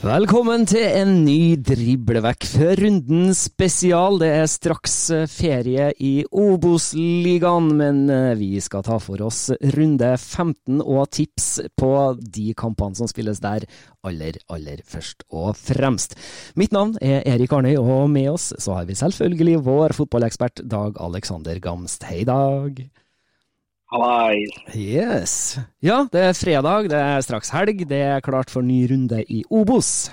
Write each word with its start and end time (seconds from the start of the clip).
Velkommen 0.00 0.62
til 0.64 0.80
en 0.96 1.10
ny 1.26 1.58
driblevekk 1.60 2.46
før 2.48 2.80
runden 2.86 3.34
spesial. 3.36 4.14
Det 4.22 4.30
er 4.32 4.46
straks 4.48 4.94
eh, 5.12 5.26
ferie 5.28 5.90
i 6.00 6.12
Obos-ligaen, 6.24 7.66
men 7.76 7.98
eh, 8.08 8.30
vi 8.40 8.48
skal 8.64 8.80
ta 8.86 8.96
for 8.96 9.20
oss 9.26 9.50
runde 9.74 10.08
15 10.14 10.80
og 10.80 11.02
tips 11.12 11.50
på 11.76 11.90
de 12.16 12.46
kampene 12.56 12.96
som 12.96 13.10
spilles 13.12 13.42
der 13.44 13.68
aller, 14.00 14.40
aller 14.48 14.80
først 14.88 15.26
og 15.28 15.52
fremst. 15.60 16.16
Mitt 16.56 16.72
navn 16.72 16.96
er 17.04 17.20
Erik 17.34 17.52
Arnøy, 17.52 17.76
og 17.76 18.08
med 18.08 18.30
oss 18.32 18.54
så 18.56 18.78
har 18.78 18.88
vi 18.88 18.96
selvfølgelig 18.96 19.60
vår 19.68 19.98
fotballekspert 20.00 20.64
Dag 20.64 20.96
Alexander 20.96 21.60
Gamst. 21.60 22.08
Hei, 22.08 22.24
Dag. 22.24 22.80
Hallais. 23.90 24.54
Yes. 24.76 25.32
Ja, 25.82 26.04
det 26.12 26.20
er 26.28 26.36
fredag, 26.38 26.90
det 26.92 26.98
er 26.98 27.24
straks 27.26 27.50
helg. 27.50 27.82
Det 27.90 28.02
er 28.06 28.22
klart 28.22 28.52
for 28.52 28.62
ny 28.62 28.84
runde 28.90 29.24
i 29.26 29.42
Obos. 29.50 30.10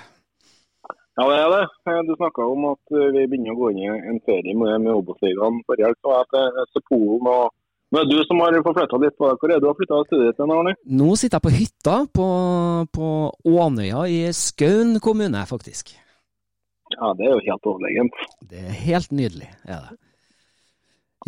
Ja, 1.18 1.26
det 1.30 1.38
er 1.38 1.52
det. 1.54 1.94
Du 2.08 2.12
snakka 2.16 2.46
om 2.46 2.66
at 2.72 2.94
eh, 2.94 3.12
vi 3.14 3.24
begynner 3.30 3.54
å 3.54 3.58
gå 3.58 3.70
inn 3.72 3.80
i 3.82 3.88
en 4.12 4.20
ferie 4.26 4.54
med, 4.54 4.82
med 4.84 4.94
Obos-ligaen. 4.94 5.62
Forrige 5.66 5.90
helg 5.90 5.98
så 6.02 6.18
til 6.34 6.60
til 6.74 6.84
Polen. 6.90 7.30
og 7.30 7.54
er 7.98 8.04
det 8.04 8.18
du 8.18 8.24
som 8.28 8.42
har 8.44 8.58
forflytta 8.66 9.00
det. 9.02 9.12
Hvor 9.18 9.32
er 9.34 9.54
det 9.54 9.60
du 9.62 9.68
har 9.70 9.78
flytta 9.78 10.02
studiet 10.06 10.36
til 10.38 10.54
Arne? 10.58 10.74
Nå 11.00 11.14
sitter 11.16 11.38
jeg 11.38 11.46
på 11.46 11.54
hytta 11.56 11.96
på, 12.18 12.28
på 12.98 13.08
Ånøya 13.48 14.04
i 14.10 14.20
Skaun 14.36 14.98
kommune, 15.02 15.46
faktisk. 15.48 15.94
Ja, 16.98 17.14
det 17.16 17.26
er 17.28 17.34
jo 17.34 17.46
helt 17.46 17.70
overlegent. 17.72 18.20
Det 18.50 18.60
er 18.66 18.78
helt 18.84 19.10
nydelig, 19.12 19.50
er 19.64 19.86
det. 19.86 19.98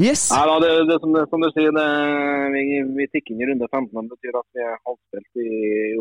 Yes. 0.01 0.31
Nei, 0.33 0.45
da, 0.49 0.55
det, 0.65 0.69
det, 0.89 0.97
som, 1.03 1.13
som 1.29 1.43
du 1.45 1.49
sier, 1.53 1.75
det, 1.77 1.89
vi, 2.55 2.61
vi 2.97 3.07
tikker 3.13 3.35
inn 3.35 3.43
i 3.45 3.49
runde 3.51 3.67
15. 3.69 3.91
Det 3.93 4.15
betyr 4.15 4.39
at 4.39 4.47
vi 4.57 4.63
er 4.65 4.79
halvspilt 4.89 5.41
i 5.45 5.51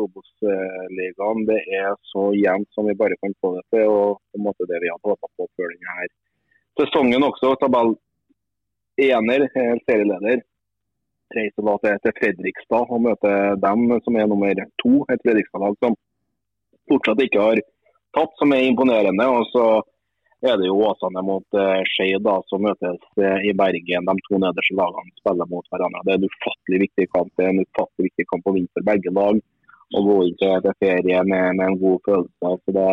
Obos-ligaen. 0.00 1.42
Det 1.50 1.58
er 1.76 1.98
så 2.08 2.30
jevnt 2.32 2.70
som 2.72 2.88
vi 2.88 2.96
bare 2.96 3.18
kan 3.20 3.34
få 3.44 3.50
det 3.58 3.66
til. 3.74 3.90
og 3.92 4.22
på 4.32 4.40
en 4.40 4.46
måte 4.46 4.68
det 4.70 4.80
vi 4.80 4.88
har 4.88 4.96
håpa 5.04 5.28
på 5.36 5.48
før 5.52 5.74
denne 5.74 6.08
sesongen 6.80 7.28
også. 7.28 7.52
Tabell 7.60 7.92
ener, 9.04 9.44
eh, 9.52 9.76
serieleder. 9.84 10.40
Reiser 11.36 11.68
da 11.68 11.76
til, 11.84 12.00
til 12.06 12.16
Fredrikstad 12.22 12.96
og 12.96 13.04
møter 13.04 13.60
dem 13.66 13.84
som 14.06 14.16
er 14.16 14.32
nummer 14.32 14.64
to. 14.80 14.94
Et 15.12 15.28
Fredrikstad-lag 15.28 15.76
som 15.84 16.00
fortsatt 16.88 17.20
ikke 17.26 17.44
har 17.50 17.60
tatt, 18.16 18.32
som 18.40 18.56
er 18.56 18.64
imponerende. 18.64 19.28
og 19.28 19.44
så 19.52 19.66
er 20.48 20.56
det 20.56 20.68
jo 20.70 20.78
Åsane 20.88 21.22
mot 21.22 21.56
uh, 21.56 21.82
Skeid 21.92 22.28
som 22.48 22.62
møtes 22.64 23.02
eh, 23.20 23.42
i 23.50 23.52
Bergen. 23.56 24.08
De 24.08 24.26
to 24.26 24.38
nederste 24.40 24.76
lagene 24.78 25.12
spiller 25.20 25.48
mot 25.52 25.66
hverandre. 25.68 26.00
Det 26.06 26.14
er 26.14 26.20
en 26.20 26.28
ufattelig 26.32 26.80
viktig 26.86 27.06
kamp 27.12 27.32
det 27.36 27.44
er 27.44 27.52
en 27.52 27.64
ufattelig 27.66 28.08
viktig 28.08 28.26
kamp 28.30 28.48
å 28.48 28.54
vinne 28.56 28.72
for 28.72 28.88
begge 28.88 29.12
lag. 29.12 29.40
Å 29.90 30.02
gå 30.06 30.16
inn 30.24 30.36
til, 30.40 30.68
ferie 30.80 31.22
med, 31.26 31.56
med 31.58 31.64
en 31.66 31.78
god 31.80 32.04
følelse. 32.08 32.52
Så 32.64 32.74
det, 32.76 32.88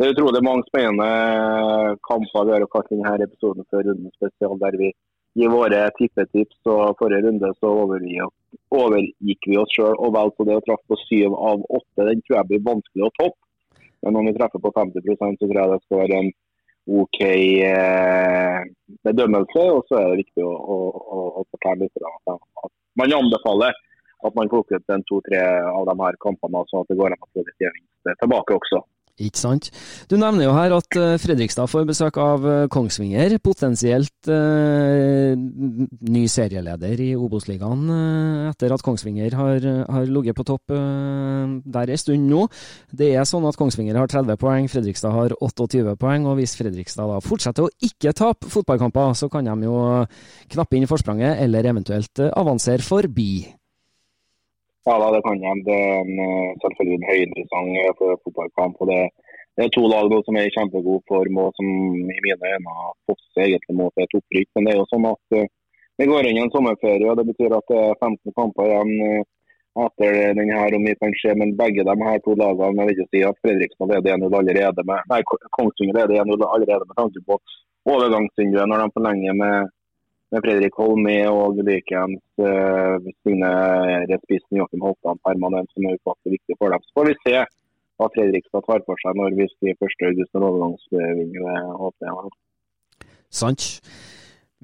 det 0.00 0.06
er 0.06 0.14
utrolig 0.16 0.42
mange 0.42 0.66
spennende 0.70 1.96
kamper 2.08 2.48
vi 2.48 2.56
har 2.56 2.66
kalt 2.72 2.90
denne 2.90 3.16
episoden 3.28 3.68
før 3.70 3.90
runden 3.90 4.14
spesial, 4.16 4.56
der 4.62 4.78
vi 4.80 4.90
gir 5.38 5.52
våre 5.52 5.82
tippetips. 5.98 6.58
og 6.64 6.96
Forrige 6.98 7.28
runde 7.28 7.52
så 7.60 7.74
overgikk, 7.84 9.50
vi 9.50 9.60
oss 9.60 9.76
sjøl 9.76 9.94
og 9.94 10.14
vel 10.16 10.32
på 10.34 10.48
det 10.48 10.58
å 10.58 10.64
traff 10.66 10.82
på 10.90 10.98
syv 11.04 11.36
av 11.36 11.62
åtte. 11.68 12.08
Den 12.08 12.24
tror 12.24 12.40
jeg 12.40 12.50
blir 12.50 12.66
vanskelig 12.72 13.06
å 13.06 13.14
toppe. 13.20 13.40
Men 14.04 14.18
om 14.20 14.26
vi 14.28 14.34
treffer 14.36 14.60
på 14.60 14.72
50% 14.74 15.38
så 15.38 15.46
tror 15.46 15.60
jeg 15.60 15.70
det 15.70 15.84
skal 15.84 16.02
være 16.02 16.16
en 16.20 16.34
OK 16.86 17.20
eh, 17.24 18.60
bedømmelse. 19.06 19.64
Og 19.76 19.84
så 19.88 20.00
er 20.00 20.10
det 20.12 20.24
viktig 20.24 20.44
å, 20.44 20.52
å, 20.52 20.78
å, 20.92 21.24
å 21.40 21.46
fortelle 21.54 21.86
litt 21.86 22.08
at, 22.10 22.72
man 23.00 23.16
anbefaler 23.16 23.76
at 24.24 24.36
man 24.38 24.48
plukker 24.48 24.80
ut 24.80 24.92
en 24.94 25.04
to-tre 25.08 25.40
av 25.68 25.84
de 25.88 25.94
her 26.00 26.16
kampene, 26.22 26.62
sånn 26.70 26.84
at 26.84 26.92
det 26.92 26.96
går 26.96 27.12
an 27.12 27.24
å 27.24 27.30
få 27.32 27.44
litt 27.44 27.64
gevinst 27.66 28.20
tilbake 28.22 28.56
også. 28.56 28.80
Ikke 29.22 29.38
sant. 29.38 29.68
Du 30.10 30.16
nevner 30.18 30.48
jo 30.48 30.54
her 30.56 30.72
at 30.74 30.96
eh, 30.98 31.12
Fredrikstad 31.22 31.70
får 31.70 31.84
besøk 31.86 32.16
av 32.18 32.46
eh, 32.50 32.64
Kongsvinger. 32.72 33.36
Potensielt 33.44 34.26
eh, 34.26 35.38
ny 35.38 36.24
serieleder 36.30 36.98
i 37.04 37.12
Obos-ligaen 37.14 37.84
eh, 37.94 38.48
etter 38.50 38.74
at 38.74 38.82
Kongsvinger 38.82 39.36
har, 39.38 39.68
har 39.86 40.10
ligget 40.10 40.34
på 40.34 40.46
topp 40.50 40.74
eh, 40.74 41.54
der 41.78 41.94
en 41.94 42.02
stund 42.02 42.26
nå. 42.26 42.48
Det 42.90 43.12
er 43.14 43.30
sånn 43.30 43.46
at 43.46 43.58
Kongsvinger 43.60 44.00
har 44.02 44.10
30 44.10 44.40
poeng, 44.42 44.66
Fredrikstad 44.72 45.14
har 45.14 45.38
28 45.38 45.94
poeng. 46.00 46.26
og 46.26 46.40
Hvis 46.40 46.58
Fredrikstad 46.58 47.06
da 47.14 47.22
fortsetter 47.22 47.68
å 47.68 47.74
ikke 47.86 48.16
tape 48.18 48.50
fotballkamper, 48.50 49.14
så 49.14 49.30
kan 49.30 49.46
de 49.46 49.70
jo 49.70 49.78
knappe 50.50 50.74
inn 50.74 50.90
forspranget, 50.90 51.38
eller 51.46 51.70
eventuelt 51.70 52.18
eh, 52.18 52.34
avansere 52.34 52.82
forbi. 52.82 53.44
Ja, 54.84 54.94
da, 55.00 55.10
det 55.14 55.22
kan 55.24 55.40
de. 55.40 55.52
Det 55.66 55.76
er 55.80 56.00
en, 56.04 56.14
eh, 56.24 56.54
selvfølgelig 56.62 56.98
en 57.00 57.10
høyinteressant 57.10 57.76
eh, 57.80 58.16
fotballkamp. 58.24 58.80
og 58.80 58.90
det, 58.92 59.02
det 59.56 59.64
er 59.64 59.74
to 59.76 59.84
lag 59.88 60.10
nå 60.12 60.18
som 60.26 60.36
er 60.36 60.48
i 60.48 60.54
kjempegod 60.56 61.04
form 61.08 61.38
og 61.40 61.52
som 61.56 61.68
i 61.68 62.06
mine 62.08 62.50
øyne 62.52 62.78
fått 63.08 63.44
egentlig 63.46 63.76
mot 63.80 64.02
et 64.02 64.18
opprykk. 64.18 64.50
Men 64.54 64.66
det 64.66 64.74
er 64.74 64.80
jo 64.82 64.90
sånn 64.92 65.12
at 65.12 65.22
det 65.32 65.44
vi 65.96 66.06
går 66.10 66.26
inn 66.26 66.40
i 66.40 66.42
en 66.42 66.50
sommerferie, 66.50 67.06
og 67.06 67.18
det 67.20 67.28
betyr 67.28 67.52
at 67.54 67.68
det 67.70 67.78
er 67.78 68.00
15 68.02 68.34
kamper 68.38 68.70
igjen 68.70 68.94
eh, 69.06 69.20
etter 69.84 70.16
den 70.38 70.50
her, 70.50 70.74
om 70.74 70.86
vi 70.88 70.94
kan 70.98 71.14
se. 71.20 71.34
Men 71.38 71.54
begge 71.60 71.84
de 71.86 71.94
her 72.08 72.18
to 72.24 72.34
lagene, 72.40 72.82
jeg 72.82 72.88
vil 72.88 72.96
ikke 72.96 73.12
si 73.12 73.22
at 73.28 73.38
Fredrikstad 73.44 73.92
leder 73.92 74.16
1-0 74.16 74.38
allerede 74.40 74.86
med 74.90 75.12
Nei, 75.12 75.20
Kongsvinger 75.54 76.00
leder 76.00 76.24
1-0 76.24 76.46
allerede 76.48 76.88
med 76.88 76.98
tanke 76.98 77.22
på 77.28 77.38
overgangsvinduet 77.94 78.70
når 78.70 78.82
de 78.82 78.96
forlenger 78.96 79.38
med 79.38 79.73
med 80.34 80.42
Fredrik 80.42 80.78
Holmé 80.80 81.18
og 81.30 81.60
likeens 81.62 82.22
uh, 82.42 82.96
Signe 83.22 83.50
Rettspissen, 84.10 84.58
Joachim 84.58 84.82
Holtan 84.82 85.20
permanent, 85.26 85.70
som 85.74 85.86
er 85.86 86.00
ufattelig 86.00 86.40
viktig 86.40 86.58
for 86.58 86.74
dem. 86.74 86.82
Så 86.82 86.98
får 86.98 87.10
vi 87.10 87.20
se 87.22 87.36
hva 87.94 88.08
Fredrikstad 88.10 88.66
tar 88.66 88.82
for 88.88 88.98
seg 89.02 89.20
når 89.20 89.38
vi 89.38 89.46
skriver 89.52 89.94
1.8 89.94 90.26
når 90.34 90.48
overgangsvinduet 90.48 91.78
åpner. 91.88 92.34
Sant. 93.30 93.68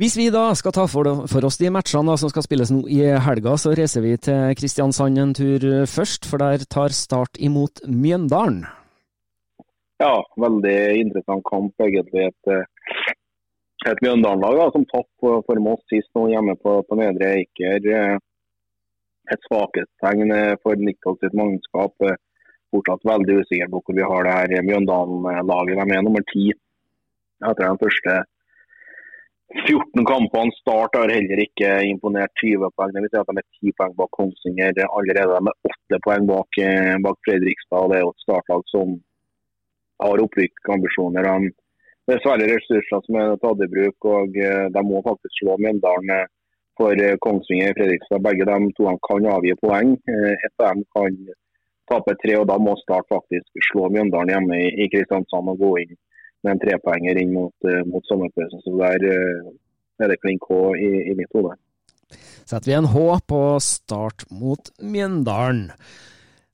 Hvis 0.00 0.16
vi 0.16 0.30
da 0.32 0.48
skal 0.56 0.72
ta 0.74 0.86
for, 0.88 1.26
for 1.28 1.44
oss 1.44 1.58
de 1.60 1.70
matchene 1.70 2.08
da, 2.08 2.16
som 2.18 2.30
skal 2.32 2.46
spilles 2.46 2.70
nå 2.72 2.86
i 2.90 3.02
helga, 3.20 3.54
så 3.60 3.74
reiser 3.76 4.02
vi 4.02 4.16
til 4.22 4.54
Kristiansand 4.58 5.20
en 5.20 5.34
tur 5.36 5.66
først, 5.90 6.26
for 6.26 6.42
der 6.42 6.64
tar 6.64 6.94
Start 6.96 7.38
imot 7.38 7.82
Mjøndalen. 7.86 8.64
Ja, 10.00 10.14
veldig 10.40 10.78
interessant 11.02 11.44
kamp, 11.44 11.74
egentlig. 11.84 12.30
Et, 12.32 13.18
et 13.88 14.02
Mjøndalen-lag 14.04 14.74
som 14.74 14.84
tapte 14.90 15.36
for 15.46 15.62
Moss 15.64 15.80
sist 15.88 16.10
nå 16.16 16.26
hjemme 16.32 16.56
på, 16.60 16.80
på 16.84 16.98
Nedre 17.00 17.30
Eiker. 17.38 17.86
Et 19.30 19.46
svakhetstegn 19.48 20.34
for 20.60 20.76
Niklas 20.76 21.20
sitt 21.22 21.36
mannskap. 21.38 21.94
Fortsatt 22.70 23.06
veldig 23.08 23.40
usikker 23.40 23.70
på 23.70 23.80
hvor 23.82 23.96
vi 23.96 24.10
har 24.10 24.26
det 24.26 24.34
her 24.36 24.66
Mjøndalen-laget. 24.68 25.80
De 25.80 25.96
er 25.96 26.04
nummer 26.04 26.26
ti 26.28 26.50
etter 26.50 27.64
den 27.64 27.80
første 27.80 28.18
14 29.66 30.04
kampene. 30.06 30.54
Start 30.60 30.98
har 30.98 31.10
heller 31.10 31.42
ikke 31.42 31.70
imponert 31.88 32.34
20 32.42 32.70
poeng. 32.76 32.92
Det 32.94 33.02
vil 33.02 33.12
si 33.12 33.20
at 33.22 33.32
de 33.32 33.40
er 33.40 33.48
10 33.72 33.76
poeng 33.78 33.96
bak 33.98 34.12
Kongsvinger 34.18 34.84
allerede. 34.86 35.40
De 35.40 35.54
er 35.54 35.72
8 35.96 36.02
poeng 36.04 36.28
bak, 36.28 36.60
eh, 36.62 36.94
bak 37.06 37.18
Fredrikstad. 37.26 37.88
Det 37.90 37.98
er 37.98 38.04
jo 38.04 38.12
et 38.12 38.26
startlag 38.26 38.62
som 38.74 38.94
har 40.04 40.22
opprykksambisjoner. 40.26 41.32
Det 42.10 42.16
er 42.16 42.22
svære 42.24 42.46
ressurser 42.50 43.02
som 43.06 43.16
er 43.20 43.36
tatt 43.38 43.60
i 43.62 43.66
bruk, 43.70 44.06
og 44.10 44.38
eh, 44.42 44.64
de 44.74 44.80
må 44.82 44.98
faktisk 45.06 45.30
slå 45.36 45.52
Mjøndalen 45.62 46.10
eh, 46.16 46.24
for 46.80 47.02
Kongsvinger 47.22 47.70
og 47.70 47.78
Fredrikstad. 47.78 48.24
Begge 48.24 48.48
de 48.48 48.56
to 48.74 48.94
kan 49.06 49.28
avgi 49.30 49.54
poeng. 49.60 49.92
Ett 50.10 50.64
av 50.64 50.72
dem 50.72 50.82
kan 50.96 51.20
tape 51.92 52.16
tre, 52.18 52.34
og 52.40 52.48
da 52.50 52.56
må 52.58 52.74
Start 52.80 53.06
faktisk 53.14 53.62
slå 53.68 53.86
Mjøndalen 53.94 54.34
hjemme 54.34 54.58
i 54.58 54.88
Kristiansand 54.90 55.54
og 55.54 55.62
gå 55.62 55.70
inn 55.84 55.94
med 56.42 56.56
en 56.56 56.62
trepoenger 56.64 57.22
inn 57.22 57.30
mot, 57.36 57.70
mot 57.86 58.10
sommerpausen. 58.10 58.64
Så 58.66 58.74
der 58.82 59.06
er 59.06 60.10
det 60.10 60.18
klink 60.24 60.50
H 60.50 60.60
i, 60.82 60.92
i 61.12 61.14
mitt 61.14 61.30
hode. 61.36 61.54
Setter 62.42 62.72
vi 62.72 62.78
en 62.80 62.90
H 62.90 63.20
på 63.30 63.44
start 63.62 64.26
mot 64.34 64.74
Mjøndalen. 64.82 65.68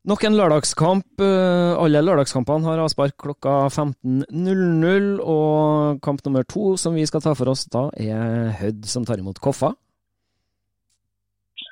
Nok 0.07 0.23
en 0.23 0.37
lørdagskamp. 0.39 1.19
Eh, 1.19 1.73
alle 1.83 1.99
lørdagskampene 2.05 2.69
har 2.69 2.79
avspark 2.79 3.17
klokka 3.19 3.55
15.00. 3.73 5.17
Og 5.19 5.99
kamp 6.05 6.23
nummer 6.23 6.47
to 6.47 6.77
som 6.79 6.95
vi 6.95 7.07
skal 7.11 7.25
ta 7.25 7.33
for 7.35 7.51
oss 7.51 7.65
da, 7.75 7.89
er 7.99 8.53
Hødd 8.61 8.87
som 8.87 9.07
tar 9.09 9.19
imot 9.19 9.41
Koffa. 9.43 9.73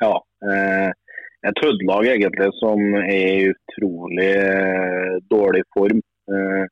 Ja. 0.00 0.16
Eh, 0.50 0.90
et 1.46 1.62
Hødd-lag 1.62 2.08
egentlig 2.10 2.50
som 2.58 2.82
er 3.04 3.14
i 3.14 3.52
utrolig 3.52 4.32
eh, 4.34 5.14
dårlig 5.30 5.62
form. 5.76 6.02
Eh, 6.26 6.66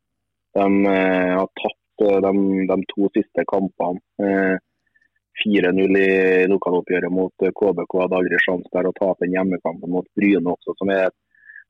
de 0.59 0.67
eh, 0.97 1.31
har 1.39 1.49
tatt 1.63 2.07
eh, 2.09 2.21
de, 2.27 2.35
de, 2.73 2.83
to 2.91 3.13
siste 3.15 3.47
kampene. 3.55 4.59
4-0 5.47 5.97
eh, 6.03 6.43
i 6.43 6.51
lokaloppgjøret 6.51 7.15
mot 7.15 7.33
KBK. 7.63 8.01
Hadde 8.03 8.19
aldri 8.19 8.43
sjanse 8.43 8.75
der 8.75 8.91
å 8.91 8.97
tape 8.99 9.23
den 9.23 9.39
hjemmekampen 9.39 9.95
mot 9.95 10.11
Bryne 10.19 10.57
også, 10.57 10.75
som 10.83 10.91
er 10.91 11.07
et, 11.07 11.22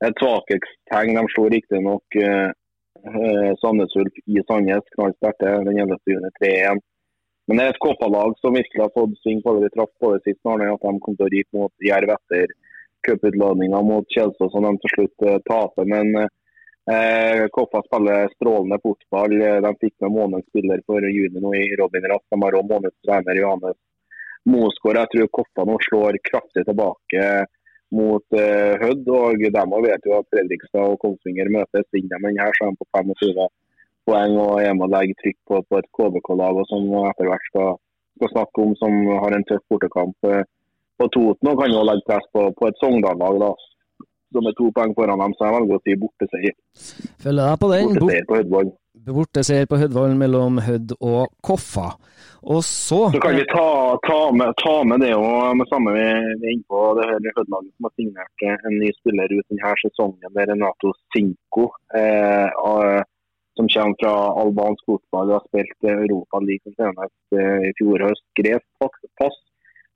et 0.07 0.23
svakhetstegn. 0.23 1.19
De 1.19 1.25
slo 1.35 1.49
riktignok 1.53 2.19
uh, 2.23 2.51
Sandnes 3.61 3.95
Ulf 3.99 4.19
i 4.27 4.43
Sandnes 4.49 4.89
knallsterkt 4.97 5.43
den 5.43 5.79
11. 5.79 5.99
juni 6.11 6.33
3-1. 6.43 6.83
Men 7.51 7.59
det 7.59 7.65
er 7.65 7.73
et 7.75 7.83
Koffa-lag 7.83 8.37
som 8.39 8.55
virkelig 8.55 8.85
har 8.85 8.93
fått 8.95 9.17
sving 9.23 9.41
på 9.43 9.57
det. 9.57 9.65
Vi 9.65 9.75
traff 9.77 9.91
på 10.01 10.13
det 10.13 10.23
sist, 10.27 10.43
Arne, 10.47 10.71
at 10.71 10.85
de 10.85 10.93
kom 11.03 11.17
til 11.19 11.27
å 11.27 11.33
ryke 11.33 11.59
mot 11.59 11.89
Jerv 11.89 12.15
etter 12.15 12.55
cuputladninga 13.03 13.81
mot 13.83 14.07
Kjelsås, 14.15 14.53
som 14.55 14.69
de 14.69 14.77
til 14.85 14.95
slutt 14.97 15.27
uh, 15.27 15.41
taper. 15.49 15.89
Men 15.91 16.15
uh, 16.21 16.31
Eh, 16.91 17.49
Koffa 17.51 17.83
spiller 17.83 18.29
strålende 18.35 18.79
fotball. 18.83 19.31
De 19.39 19.71
fikk 19.81 19.95
med 20.03 20.15
månedens 20.17 20.47
spiller 20.51 20.81
for 20.87 21.05
juni 21.07 21.41
nå 21.41 21.55
i 21.55 21.77
Robin 21.79 22.09
Rask. 22.11 22.27
De 22.31 22.39
har 22.43 22.59
òg 22.59 22.71
månedens 22.71 23.05
trener 23.07 23.39
Johannes 23.39 23.79
Mosgaard. 24.51 24.99
Jeg 25.03 25.13
tror 25.13 25.31
Koffa 25.39 25.67
nå 25.69 25.77
slår 25.87 26.19
kraftig 26.31 26.67
tilbake 26.67 27.29
mot 27.95 28.37
uh, 28.37 28.73
Hødd. 28.83 29.09
og 29.09 29.43
De 29.43 29.83
vet 29.87 30.09
jo 30.09 30.19
at 30.19 30.29
Fredrikstad 30.33 30.95
og 30.95 31.01
Kongsvinger 31.03 31.51
møtes. 31.53 31.89
Vinner 31.95 32.19
de 32.19 32.29
denne, 32.29 32.49
så 32.59 32.69
er 32.69 32.75
de 32.75 32.81
på 32.81 32.89
25 32.97 33.49
poeng 34.09 34.33
og 34.43 34.57
er 34.59 34.73
med 34.75 34.89
å 34.89 34.93
legge 34.97 35.19
trykk 35.21 35.39
på, 35.47 35.61
på 35.71 35.79
et 35.79 35.91
KBK-lag 35.95 36.57
som 36.67 36.89
etter 37.07 37.29
hvert 37.29 37.45
skal, 37.51 37.77
skal, 38.19 38.33
snakke 38.33 38.65
om, 38.65 38.73
som 38.81 38.97
har 39.23 39.37
en 39.37 39.47
tøff 39.47 39.63
bortekamp 39.71 40.31
uh, 40.31 40.43
på 40.99 41.11
Toten. 41.15 41.53
Og 41.53 41.61
kan 41.61 41.75
jo 41.75 41.85
legge 41.87 42.09
press 42.09 42.27
på, 42.35 42.49
på 42.59 42.71
et 42.71 42.83
Sogndal-lag 42.83 43.69
som 44.33 44.49
er 44.49 44.55
to 44.57 44.71
poeng 44.75 44.95
foran 44.97 45.21
dem, 45.21 45.35
så 45.37 45.49
jeg 45.49 45.55
velger 45.59 45.77
å 45.77 45.83
si 45.85 45.97
borteseier. 46.01 46.55
Følger 47.21 47.43
deg 47.43 47.59
på 47.61 47.69
den. 47.73 47.91
Borteseier 47.93 48.29
på 48.29 48.39
Hødvoll. 48.41 48.71
Borteseier 48.93 49.65
på 49.67 49.79
Hødvoll 49.81 50.13
mellom 50.21 50.59
Hødd 50.61 50.91
og 51.01 51.31
Koffa. 51.41 51.95
Og 52.43 52.61
så 52.67 52.99
Så 53.15 53.21
kan 53.23 53.37
vi 53.39 53.45
ta, 53.49 53.69
ta, 54.05 54.19
med, 54.37 54.53
ta 54.61 54.75
med, 54.85 55.01
det 55.01 55.15
og 55.17 55.57
med 55.57 55.69
samme 55.71 55.95
vi 55.97 56.03
er 56.03 56.51
inne 56.53 56.67
på 56.69 56.81
det 56.99 57.07
her 57.09 57.31
Hødd-laget 57.39 57.73
som 57.73 57.89
har 57.89 57.95
signert 57.97 58.45
en 58.53 58.77
ny 58.83 58.91
spiller 58.99 59.33
ut 59.33 59.47
denne 59.49 59.73
sesongen. 59.81 60.29
Det 60.35 60.43
er 60.43 60.53
Renato 60.53 60.93
Sinko, 61.15 61.71
Eh, 61.93 63.01
som 63.57 63.69
kommer 63.69 63.97
fra 64.01 64.13
albansk 64.43 64.85
fotball 64.89 65.31
og 65.31 65.39
har 65.39 65.49
spilt 65.49 65.89
Europa 65.93 66.41
League 66.41 66.73
senest 66.77 67.37
eh, 67.37 67.69
i 67.69 67.73
fjor 67.81 68.05
høst. 68.09 68.25
Grep 68.37 68.65
pass, 69.21 69.39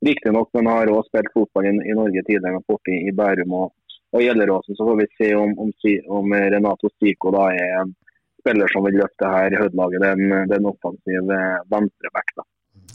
riktignok, 0.05 0.49
men 0.53 0.69
har 0.73 0.89
også 0.93 1.09
spilt 1.11 1.33
fotball 1.33 1.69
i, 1.69 1.73
i 1.89 1.97
Norge 1.97 2.25
tidligere, 2.25 2.65
borte 2.65 2.97
i 2.97 3.13
Bærum 3.13 3.59
og 3.61 3.73
og 4.15 4.21
Gjelleråsen, 4.23 4.75
så 4.77 4.85
får 4.87 4.95
vi 5.01 5.05
se 5.19 5.27
om, 5.35 5.49
om, 5.59 5.71
om 6.15 6.33
Renato 6.53 6.87
Sinko 6.95 7.31
da 7.35 7.49
er 7.51 7.73
en 7.81 7.89
spiller 8.47 8.71
som 8.71 8.85
vil 8.87 8.99
løfte 9.01 9.27
her 9.27 9.55
Hødlaget. 9.59 10.03
Den, 10.03 10.51
den 10.51 10.69
offensive 10.71 11.39
venstreback. 11.71 12.31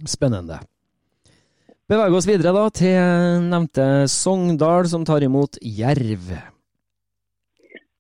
Spennende. 0.08 0.62
Beveger 1.90 2.16
oss 2.16 2.28
videre 2.28 2.54
da 2.56 2.64
til 2.72 3.44
nevnte 3.52 3.87
Sogndal, 4.08 4.88
som 4.88 5.04
tar 5.04 5.25
imot 5.26 5.58
Jerv. 5.60 6.32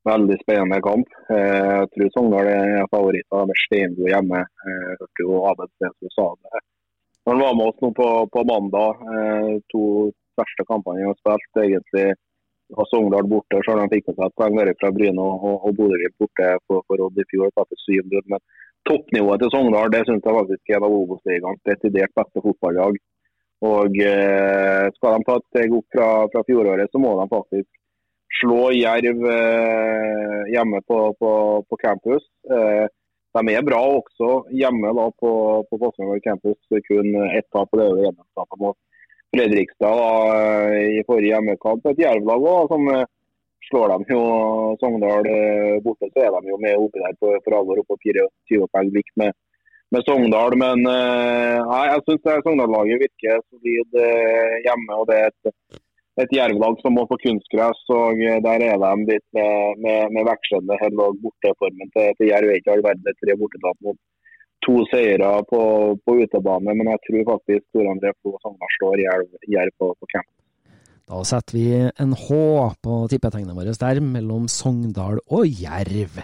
Veldig 0.08 0.38
spennende 0.40 0.80
kamp. 0.82 1.10
Eh, 1.30 1.68
jeg 1.68 1.90
tror 1.92 2.12
Sogndal 2.14 2.48
er 2.50 2.88
favoritter 2.90 3.44
med 3.50 3.60
steingod 3.66 4.08
hjemme. 4.08 4.40
Jeg 4.40 4.78
eh, 4.78 4.94
hørte 5.02 5.26
jo 5.26 5.42
Abed 5.50 5.70
Stensrud 5.76 6.14
sa 6.16 6.26
det. 6.32 6.62
Han 7.30 7.38
var 7.38 7.54
med 7.54 7.68
oss 7.68 7.84
nå 7.84 7.92
på, 7.94 8.08
på 8.32 8.46
mandag. 8.48 9.04
Eh, 9.12 9.52
to 9.70 9.84
verste 10.40 10.66
kampene 10.66 11.02
vi 11.02 11.10
har 11.10 11.20
spilt. 11.20 11.60
egentlig 11.66 12.08
og 12.72 12.88
Sogndal 12.88 13.28
borte, 13.28 13.60
selv 13.66 13.82
om 13.82 13.88
de 13.88 13.98
fikk 13.98 14.08
med 14.08 14.18
seg 14.18 14.28
et 14.30 14.36
poeng 14.40 14.76
fra 14.80 14.90
Bryne 14.96 15.24
og, 15.24 15.46
og, 15.66 15.72
Bodø-Glimt 15.76 16.18
borte 16.20 16.50
for, 16.66 16.84
for 16.88 17.04
Odd 17.06 17.18
i 17.20 17.26
fjor. 17.30 17.50
Tapte 17.56 17.76
700. 17.84 18.22
Men 18.32 18.40
toppnivået 18.88 19.42
til 19.42 19.52
Sogndal 19.52 19.92
det 19.92 20.04
synes 20.06 20.24
jeg 20.24 20.38
faktisk 20.38 20.72
er 20.72 20.78
en 20.78 20.86
av 20.88 20.96
Obos-ligaens 21.00 21.62
desidert 21.68 22.14
beste 22.18 22.44
fotballag. 22.46 22.96
Og 23.72 24.00
eh, 24.02 24.86
Skal 24.96 25.18
de 25.18 25.28
ta 25.28 25.36
et 25.38 25.48
steg 25.52 25.76
opp 25.76 25.86
fra, 25.94 26.08
fra, 26.32 26.42
fjoråret, 26.48 26.90
så 26.90 27.02
må 27.02 27.12
de 27.20 27.28
faktisk 27.30 27.68
slå 28.40 28.72
Jerv 28.74 29.28
eh, 29.28 30.40
hjemme 30.54 30.80
på, 30.88 30.98
på, 31.20 31.32
på 31.68 31.80
campus. 31.84 32.24
Eh, 32.48 32.86
de 33.32 33.54
er 33.54 33.64
bra 33.64 33.78
også 33.80 34.30
hjemme 34.52 34.90
da, 34.96 35.06
på, 35.20 35.32
på 35.68 35.78
Fossmøy 35.80 36.20
campus. 36.24 36.58
Kun 36.88 37.14
ett 37.30 37.48
tap, 37.52 37.70
på 37.70 37.78
det 37.80 37.86
øvrige 37.86 38.08
jo 38.08 38.12
enhetstapet 38.12 38.60
mot 38.60 38.76
Fredrikstad 39.32 39.96
da, 39.96 40.08
i 40.98 41.04
forrige 41.08 41.32
hjemmekamp. 41.32 41.86
Et 41.88 42.02
jervlag 42.04 42.44
òg 42.54 42.72
som 42.72 42.88
eh, 42.92 43.06
slår 43.70 43.94
dem 43.94 44.04
jo 44.12 44.24
Sogndal 44.82 45.28
eh, 45.30 45.78
borte, 45.84 46.10
så 46.12 46.26
er 46.26 46.34
de 46.36 46.52
jo 46.52 46.58
med 46.60 46.82
oppi 46.82 47.00
der 47.00 47.16
for, 47.16 47.38
for 47.46 47.56
alvor 47.56 47.80
oppe 47.80 47.96
på 47.96 48.12
24 48.12 48.68
poeng 48.74 48.90
likt 48.92 49.14
med, 49.22 49.32
med, 49.94 50.04
Sogndal. 50.04 50.58
Men 50.64 50.84
eh, 50.84 51.56
nei, 51.70 51.86
jeg 51.94 52.04
syns 52.10 52.28
Sogndal-laget 52.44 53.06
virker 53.06 53.40
solid 53.46 53.98
hjemme. 54.66 55.00
og 55.00 55.08
det 55.08 55.18
er 55.22 55.32
et, 55.32 55.80
et 56.26 56.36
Jerv-lag 56.36 56.76
som 56.84 56.98
må 56.98 57.08
på 57.08 57.22
kunstgress. 57.24 57.82
og 57.88 58.20
Der 58.20 58.68
er 58.68 58.76
de 58.84 58.94
litt 59.14 59.28
med, 59.38 59.80
med, 59.86 60.12
med 60.12 60.28
vekslende 60.28 60.76
hell 60.84 61.06
og 61.08 61.16
borteformen 61.24 61.96
til, 61.96 62.12
til 62.20 62.34
Jerv. 62.34 62.52
Ikke 62.52 62.76
all 62.76 62.84
verden 62.84 63.16
tre 63.16 63.40
bortetap 63.40 63.80
mot 63.80 63.96
to 64.66 64.84
seire 64.90 65.32
på, 65.50 65.62
på, 66.04 66.14
utebane, 66.22 66.74
men 66.78 66.92
jeg 66.92 67.02
tror 67.08 67.26
faktisk 67.32 67.64
Tor 67.74 67.90
André 67.90 68.12
Flo 68.20 68.36
Sogndal 68.38 68.76
slår 68.78 69.02
Jerv 69.02 69.74
på, 69.78 69.90
på 69.98 70.10
camp. 70.14 70.30
Da 71.10 71.20
setter 71.26 71.58
vi 71.58 71.66
en 72.00 72.14
H 72.16 72.38
på 72.84 73.02
tippetegnet 73.10 73.56
vårt 73.58 73.80
der, 73.82 74.00
mellom 74.00 74.46
Sogndal 74.48 75.18
og 75.26 75.46
Jerv. 75.46 76.22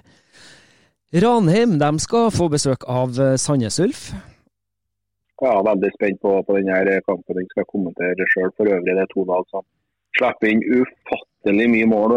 Ranheim 1.12 1.78
de 1.80 1.90
skal 2.04 2.30
få 2.33 2.50
besøk 2.52 2.85
av 2.88 3.16
Sandnes 3.40 3.80
Ulf. 3.83 4.11
Ja, 5.40 5.54
veldig 5.62 5.90
spent 5.95 6.21
på, 6.23 6.35
på 6.42 6.57
denne 6.57 6.99
kampen. 7.07 7.38
Jeg 7.38 7.50
skal 7.52 7.66
kommentere 7.71 8.26
sjøl. 8.33 8.50
For 8.59 8.71
øvrig 8.71 8.95
det 8.95 9.04
er 9.04 9.12
to 9.12 9.25
lag 9.28 9.45
som 9.52 9.64
slipper 10.18 10.50
inn 10.50 10.64
ufattelig 10.66 11.68
mye 11.75 11.88
mål. 11.90 12.16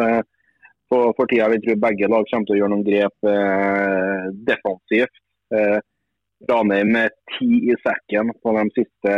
For, 0.91 1.13
for 1.15 1.29
tida 1.29 1.47
jeg 1.53 1.63
tro 1.65 1.77
begge 1.85 2.09
lag 2.11 2.25
kommer 2.27 2.49
til 2.49 2.57
å 2.57 2.59
gjøre 2.59 2.73
noen 2.73 2.87
grep 2.87 3.29
eh, 3.31 4.25
defensivt. 4.49 5.21
Eh, 5.55 5.77
Ranheim 6.49 6.91
med 6.95 7.13
ti 7.35 7.49
i 7.69 7.77
sekken 7.83 8.31
på 8.41 8.55
de 8.57 8.65
siste 8.77 9.15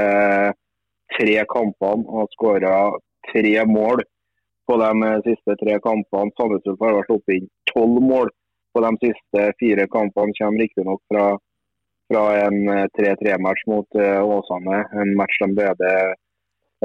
tre 1.13 1.37
kampene 1.51 2.07
og 2.09 2.31
skåra 2.35 2.75
tre 3.29 3.55
mål 3.69 4.03
på 4.67 4.77
de 4.81 5.11
siste 5.27 5.57
tre 5.61 5.79
kampene. 5.83 6.33
Sandnes 6.37 6.67
har 6.81 6.99
vært 6.99 7.15
oppe 7.15 7.37
i 7.37 7.45
tolv 7.71 8.01
mål 8.03 8.31
på 8.73 8.83
de 8.85 8.93
siste 9.05 9.49
fire 9.61 9.87
kampene. 9.95 10.35
Kommer 10.39 10.65
riktignok 10.65 11.01
fra 11.11 11.33
fra 12.13 12.23
en 12.45 12.57
3-3-match 12.97 13.63
mot 13.67 13.95
Åsane. 14.35 14.79
En 15.01 15.15
match 15.17 15.39
de 15.41 15.49
døde 15.57 15.91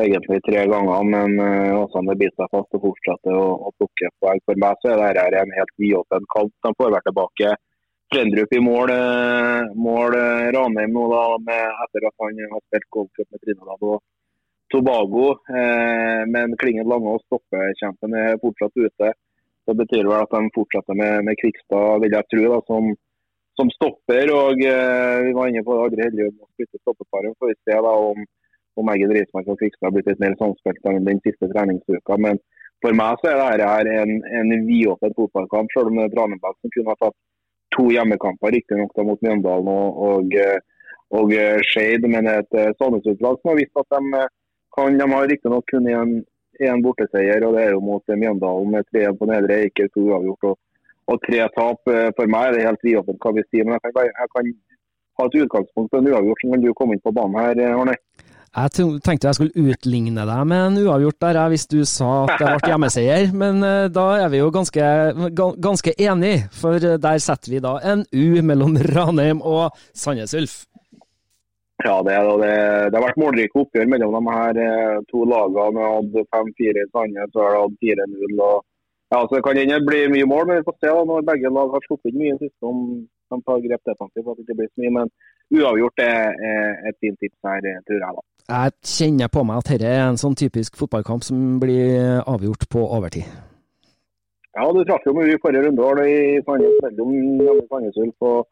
egentlig 0.01 0.39
tre 0.47 0.63
ganger, 0.73 1.05
men 1.15 1.41
Åsane 1.83 2.17
biter 2.21 2.37
seg 2.39 2.53
fast 2.55 2.77
og 2.79 2.85
fortsetter 2.87 3.35
å, 3.37 3.49
å 3.67 3.73
plukke 3.77 4.13
poeng. 4.23 4.41
For 4.47 4.61
meg 4.63 4.79
så 4.83 4.95
er 4.95 5.19
dette 5.19 5.43
en 5.43 5.57
helt 5.59 5.75
vidåpen 5.83 6.29
kamp. 6.35 6.55
De 6.65 6.75
får 6.79 6.95
være 6.95 7.09
tilbake 7.11 7.57
Frendrup 8.09 8.53
i 8.57 8.61
mål, 8.65 8.91
mål 9.77 10.15
Ranheim 10.55 10.95
nå 10.97 11.09
da, 11.13 11.25
med, 11.45 11.81
etter 11.85 12.07
at 12.09 12.23
han 12.25 12.39
har 12.55 12.63
spilt 12.63 12.89
golfcup 12.97 13.27
med 13.29 13.43
Trinidad 13.43 13.85
og 13.85 13.99
Tobago. 14.73 15.27
Eh, 15.49 16.23
men 16.35 16.57
Klingen 16.61 16.89
Lange 16.89 17.17
og 17.17 17.25
stoppekjempen 17.27 18.17
er 18.17 18.41
fortsatt 18.43 18.77
ute. 18.77 19.13
Det 19.69 19.77
betyr 19.77 20.09
vel 20.09 20.23
at 20.23 20.33
de 20.33 20.55
fortsetter 20.55 20.97
med, 20.97 21.25
med 21.29 21.39
Kvikstad, 21.41 22.01
vil 22.03 22.17
jeg 22.17 22.29
tro, 22.33 22.45
da, 22.55 22.59
som, 22.71 22.91
som 23.61 23.73
stopper. 23.77 24.33
og 24.33 24.65
eh, 24.65 25.25
Vi 25.29 25.35
var 25.37 25.53
inne 25.53 25.65
på 25.65 25.77
det 25.77 25.87
aldri 25.87 26.07
heldige 26.09 26.33
å 26.33 26.51
flytte 26.57 26.83
stoppeparet. 26.83 27.37
får 27.39 27.53
vi 27.53 27.59
se 27.61 27.81
da 27.89 27.95
om, 28.11 28.23
om 28.81 28.93
Eggen 28.95 29.13
Rismark 29.17 29.53
og 29.53 29.61
Kvikstad 29.61 29.91
har 29.91 29.97
blitt 29.97 30.13
litt 30.13 30.25
mer 30.25 30.37
samspilt 30.41 30.89
enn 30.89 31.09
den 31.09 31.21
siste 31.25 31.51
treningsuka. 31.53 32.21
Men 32.25 32.41
for 32.85 32.97
meg 32.97 33.21
så 33.21 33.33
er 33.33 33.41
dette 33.43 33.73
her 33.73 33.93
en, 34.01 34.21
en 34.41 34.53
vidåpen 34.69 35.17
fotballkamp, 35.17 35.73
selv 35.75 35.91
om 35.91 35.99
det 35.99 36.09
er 36.09 36.15
Tranebakk 36.15 36.61
som 36.61 36.73
kunne 36.77 36.95
ha 36.95 37.01
tatt 37.03 37.19
to 37.79 37.87
hjemmekamper, 37.95 38.53
riktignok 38.53 38.99
mot 39.07 39.23
Mjøndalen 39.23 39.71
og, 39.71 40.03
og, 40.11 40.35
og 41.15 41.37
Skeid. 41.71 42.05
Men 42.11 42.27
et 42.33 42.59
Sandnes-utlag 42.81 43.39
som 43.39 43.53
har 43.53 43.61
vist 43.61 43.79
at 43.79 43.95
de 43.95 44.25
kan. 44.75 44.99
De 44.99 45.07
har 45.15 45.31
riktignok 45.31 45.71
kun 45.71 45.87
én 46.59 46.83
borteseier, 46.83 47.45
og 47.47 47.55
det 47.55 47.65
er 47.65 47.75
jo 47.75 47.85
mot 47.85 48.03
Mjøndalen 48.09 48.73
med 48.73 48.87
3-1 48.95 49.19
på 49.19 49.29
Nedre 49.31 49.61
Eiker, 49.63 49.91
to 49.95 50.07
uavgjort 50.09 50.51
og, 50.51 50.57
og 51.13 51.21
tre 51.27 51.45
tap. 51.55 51.93
Eh, 51.93 52.09
for 52.17 52.31
meg 52.31 52.49
er 52.49 52.57
det 52.57 52.67
helt 52.67 52.87
vidåpent 52.87 53.21
hva 53.23 53.35
vi 53.37 53.45
sier, 53.47 53.67
men 53.67 53.79
jeg 53.79 53.95
kan, 53.95 54.11
jeg 54.11 54.33
kan 54.35 54.51
ha 55.19 55.29
et 55.29 55.39
utgangspunkt 55.43 55.93
på 55.93 56.01
en 56.01 56.11
uavgjort. 56.13 56.43
Så 56.43 56.53
kan 56.53 56.65
du 56.65 56.73
komme 56.75 56.99
inn 56.99 57.05
på 57.05 57.15
banen 57.15 57.39
her, 57.43 57.63
eh, 57.63 57.77
Arne. 57.77 57.97
Jeg 58.57 59.01
tenkte 59.05 59.29
jeg 59.29 59.37
skulle 59.37 59.67
utligne 59.71 60.25
deg 60.25 60.47
med 60.49 60.63
en 60.71 60.79
uavgjort 60.81 61.21
der, 61.21 61.39
hvis 61.53 61.67
du 61.69 61.83
sa 61.85 62.25
at 62.25 62.39
det 62.41 62.55
ble 62.55 62.73
hjemmeseier. 62.73 63.29
Men 63.43 63.61
uh, 63.63 63.91
da 63.93 64.07
er 64.23 64.33
vi 64.33 64.41
jo 64.41 64.49
ganske, 64.55 64.87
ganske 65.37 65.95
enige, 65.95 66.49
for 66.55 66.81
der 66.81 67.21
setter 67.23 67.53
vi 67.53 67.61
da 67.65 67.77
en 67.93 68.07
U 68.09 68.41
mellom 68.43 68.79
Ranheim 68.95 69.45
og 69.45 69.77
Sandnes 69.93 70.35
Ulf. 70.39 70.63
Ja, 71.85 72.03
det, 72.03 72.15
det, 72.43 72.55
det, 72.91 72.97
har 72.97 73.05
vært 73.05 73.21
målrike 73.23 73.61
oppgjør 73.61 73.87
mellom 73.87 74.17
de 74.17 74.33
her 74.35 74.59
eh, 74.65 74.97
to 75.13 75.21
lagene. 75.31 75.77
Vi 75.77 75.93
hadde 75.93 76.25
5-4 76.35 76.83
i 76.83 76.89
Sandnes, 76.89 77.31
så 77.31 77.45
har 77.45 77.55
det 77.55 77.61
hatt 77.63 77.85
4-0. 77.85 78.41
Ja, 79.15 79.21
så 79.21 79.37
Det 79.37 79.45
kan 79.47 79.61
hende 79.61 79.79
bli 79.87 80.01
mye 80.11 80.27
mål, 80.27 80.49
men 80.49 80.59
vi 80.59 80.67
får 80.67 80.77
se 80.81 80.91
da, 80.91 81.05
når 81.07 81.29
begge 81.29 81.53
lag 81.55 81.71
har 81.77 81.87
sluppet 81.87 82.19
mye 82.19 82.35
sist, 82.41 82.57
om 82.67 82.81
de 83.31 83.39
tar 83.47 83.63
grep 83.69 83.85
defensivt. 83.87 84.27
at 84.27 84.41
det 84.41 84.45
ikke 84.49 84.59
blir 84.59 84.73
så 84.73 84.83
mye, 84.83 84.97
Men 84.99 85.15
uavgjort 85.55 86.03
er 86.03 86.35
et 86.91 86.99
fint 86.99 87.19
tips 87.23 87.39
her, 87.47 87.71
tror 87.87 88.03
jeg. 88.03 88.17
da. 88.19 88.38
Jeg 88.49 88.73
kjenner 88.89 89.29
på 89.29 89.45
meg 89.45 89.61
at 89.61 89.73
dette 89.75 89.89
er 89.93 90.07
en 90.07 90.21
sånn 90.21 90.37
typisk 90.39 90.79
fotballkamp 90.81 91.25
som 91.27 91.59
blir 91.61 92.23
avgjort 92.25 92.65
på 92.73 92.85
overtid. 92.87 93.29
Ja, 94.57 94.65
du 94.73 94.81
traff 94.89 95.05
jo 95.07 95.13
mye 95.15 95.35
i 95.37 95.41
forrige 95.43 95.69
runde 95.69 96.07
i 96.09 96.41
Sandnes 96.47 96.81
mellom 96.97 97.67
Sandnes 97.69 98.01
Ulf 98.01 98.31
og 98.31 98.47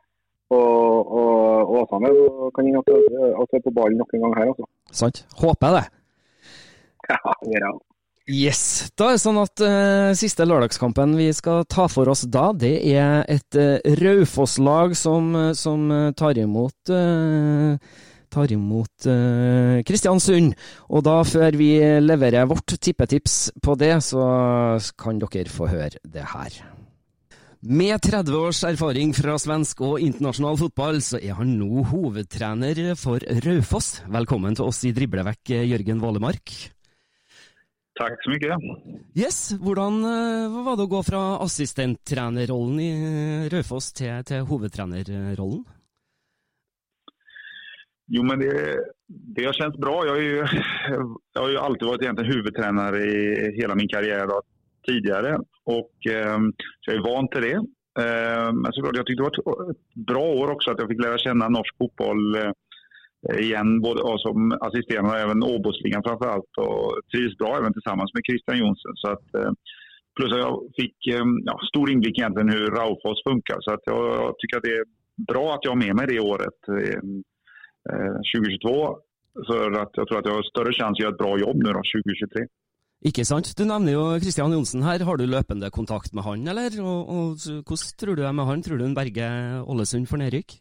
og, 0.54 1.12
og 1.18 1.74
Åsane. 1.80 2.12
Så 2.12 2.50
kan 2.54 2.68
hende 2.68 2.82
at 2.82 2.92
jeg 2.92 3.58
er 3.58 3.64
på 3.64 3.74
ballen 3.74 3.98
nok 4.00 4.14
en 4.14 4.24
gang 4.26 4.38
her, 4.38 4.52
altså. 4.52 4.70
Sant. 4.92 5.26
Håper 5.42 5.66
jeg 5.66 5.78
det. 5.80 5.86
Ja, 7.06 7.32
det 7.38 7.52
gjør 7.52 7.64
jeg. 7.68 7.76
Yes. 8.26 8.60
Da 8.98 9.06
er 9.06 9.14
det 9.14 9.22
sånn 9.22 9.36
at 9.38 9.62
uh, 9.62 10.08
siste 10.18 10.42
lørdagskampen 10.42 11.12
vi 11.14 11.28
skal 11.30 11.62
ta 11.70 11.84
for 11.86 12.10
oss 12.10 12.24
da, 12.26 12.48
det 12.50 12.72
er 12.90 13.20
et 13.30 13.58
uh, 13.62 13.78
Raufoss-lag 14.00 14.96
som, 14.98 15.28
som 15.54 15.84
uh, 15.94 16.08
tar 16.18 16.40
imot 16.42 16.90
uh, 16.90 17.78
tar 18.32 18.52
imot 18.54 19.08
Kristiansund. 19.86 20.54
Og 20.90 21.04
da, 21.06 21.18
før 21.26 21.58
vi 21.58 21.70
leverer 22.02 22.48
vårt 22.50 22.76
tippetips 22.78 23.36
på 23.62 23.76
det, 23.80 23.94
så 24.04 24.24
kan 24.98 25.20
dere 25.22 25.52
få 25.52 25.70
høre 25.72 26.02
det 26.04 26.24
her. 26.34 26.62
Med 27.66 27.98
30 27.98 28.36
års 28.36 28.60
erfaring 28.68 29.10
fra 29.16 29.34
svensk 29.40 29.80
og 29.82 29.98
internasjonal 30.04 30.58
fotball, 30.60 31.00
så 31.02 31.18
er 31.18 31.34
han 31.38 31.56
nå 31.58 31.82
hovedtrener 31.88 32.92
for 33.00 33.24
Raufoss. 33.42 34.02
Velkommen 34.06 34.54
til 34.54 34.68
oss 34.68 34.84
i 34.86 34.92
Driblevekk, 34.94 35.50
Jørgen 35.66 36.02
Valemark. 36.04 36.52
Takk 37.96 38.20
så 38.22 38.34
mye. 38.34 38.58
Yes, 39.16 39.38
Hvordan 39.56 39.98
eh, 40.04 40.58
var 40.66 40.76
det 40.76 40.84
å 40.84 40.92
gå 40.92 41.00
fra 41.06 41.22
assistenttrenerrollen 41.42 42.82
i 42.84 42.90
Raufoss 43.50 43.88
til, 43.96 44.20
til, 44.28 44.44
hovedtrenerrollen? 44.46 45.64
Jo, 48.06 48.22
men 48.22 48.38
det, 48.38 48.52
det 49.36 49.44
har 49.44 49.52
kjent 49.52 49.76
bra. 49.76 49.96
Jeg, 50.06 50.22
ju, 50.22 50.36
jag 51.34 51.40
har 51.42 51.50
ju 51.50 51.58
alltid 51.58 51.88
vært 51.88 52.04
egentlig 52.06 52.34
hovedtrener 52.34 52.98
i 53.02 53.16
hele 53.58 53.78
min 53.78 53.90
karriere 53.90 54.40
tidligere. 54.86 55.38
Och, 55.64 56.06
eh, 56.10 56.38
så 56.80 56.92
jag 56.92 56.96
är 56.96 57.08
van 57.08 57.28
till 57.28 57.42
det. 57.42 57.56
Eh, 58.02 58.52
men 58.52 58.72
såklart, 58.72 58.96
jag 58.96 59.06
tyckte 59.06 59.22
det 59.22 59.42
var 59.44 59.70
ett 59.70 59.94
bra 59.94 60.26
år 60.40 60.50
också 60.50 60.70
att 60.70 60.80
jag 60.80 60.88
fick 60.88 61.02
lära 61.02 61.18
känna 61.18 61.48
norsk 61.48 61.74
fotboll 61.78 62.34
eh, 62.34 62.52
igen, 63.46 63.80
både 63.80 64.00
ja, 64.04 64.18
som 64.18 64.52
assisterande 64.60 65.10
och 65.10 65.18
även 65.18 65.42
Åbosligan 65.42 66.02
framför 66.06 66.26
allt. 66.26 66.52
Och 66.58 67.00
trivs 67.12 67.38
bra 67.38 67.56
även 67.58 67.72
tillsammans 67.72 68.14
med 68.14 68.26
Christian 68.28 68.58
Jonsson. 68.58 68.92
Så 68.94 69.08
att, 69.10 69.34
eh, 69.34 69.52
plus 70.16 70.32
att 70.32 70.44
jag 70.46 70.56
fick 70.76 70.96
eh, 71.06 71.26
ja, 71.44 71.60
stor 71.70 71.90
inblick 71.90 72.18
egentligen 72.18 72.50
hur 72.56 72.66
Raufoss 72.66 73.22
funkar. 73.28 73.58
Så 73.60 73.70
att 73.74 73.84
jag, 73.84 74.02
jag, 74.06 74.38
tycker 74.38 74.56
att 74.56 74.68
det 74.68 74.76
är 74.82 74.84
bra 75.32 75.54
att 75.54 75.64
jag 75.64 75.70
har 75.70 75.84
med 75.86 75.94
mig 75.96 76.06
det 76.06 76.20
året 76.20 76.60
2022. 77.86 78.76
Så 79.46 79.56
jeg 79.68 79.88
tror 79.94 80.20
at 80.20 80.28
jeg 80.28 80.36
har 80.38 80.46
større 80.48 80.72
sjanse 80.76 80.96
til 80.96 81.04
å 81.04 81.06
gjøre 81.06 81.14
et 81.14 81.20
bra 81.20 81.32
jobb 81.42 81.58
nå, 81.60 81.74
da, 81.76 81.82
2023. 81.84 82.46
Ikke 83.06 83.26
sant. 83.28 83.50
Du 83.52 83.66
nevner 83.68 83.92
jo 83.92 84.04
Kristian 84.22 84.54
Johnsen 84.54 84.84
her. 84.86 85.04
Har 85.04 85.18
du 85.20 85.26
løpende 85.28 85.68
kontakt 85.70 86.14
med 86.16 86.24
han, 86.24 86.46
eller? 86.48 86.72
Og, 86.80 87.10
og 87.12 87.48
hvordan 87.68 87.98
tror 88.00 88.16
du 88.16 88.22
det 88.22 88.30
er 88.30 88.38
med 88.38 88.48
han? 88.48 88.64
Tror 88.64 88.80
du 88.80 88.86
han 88.86 88.96
berger 88.96 89.66
Ålesund 89.68 90.08
for 90.08 90.22
nedrykk? 90.22 90.56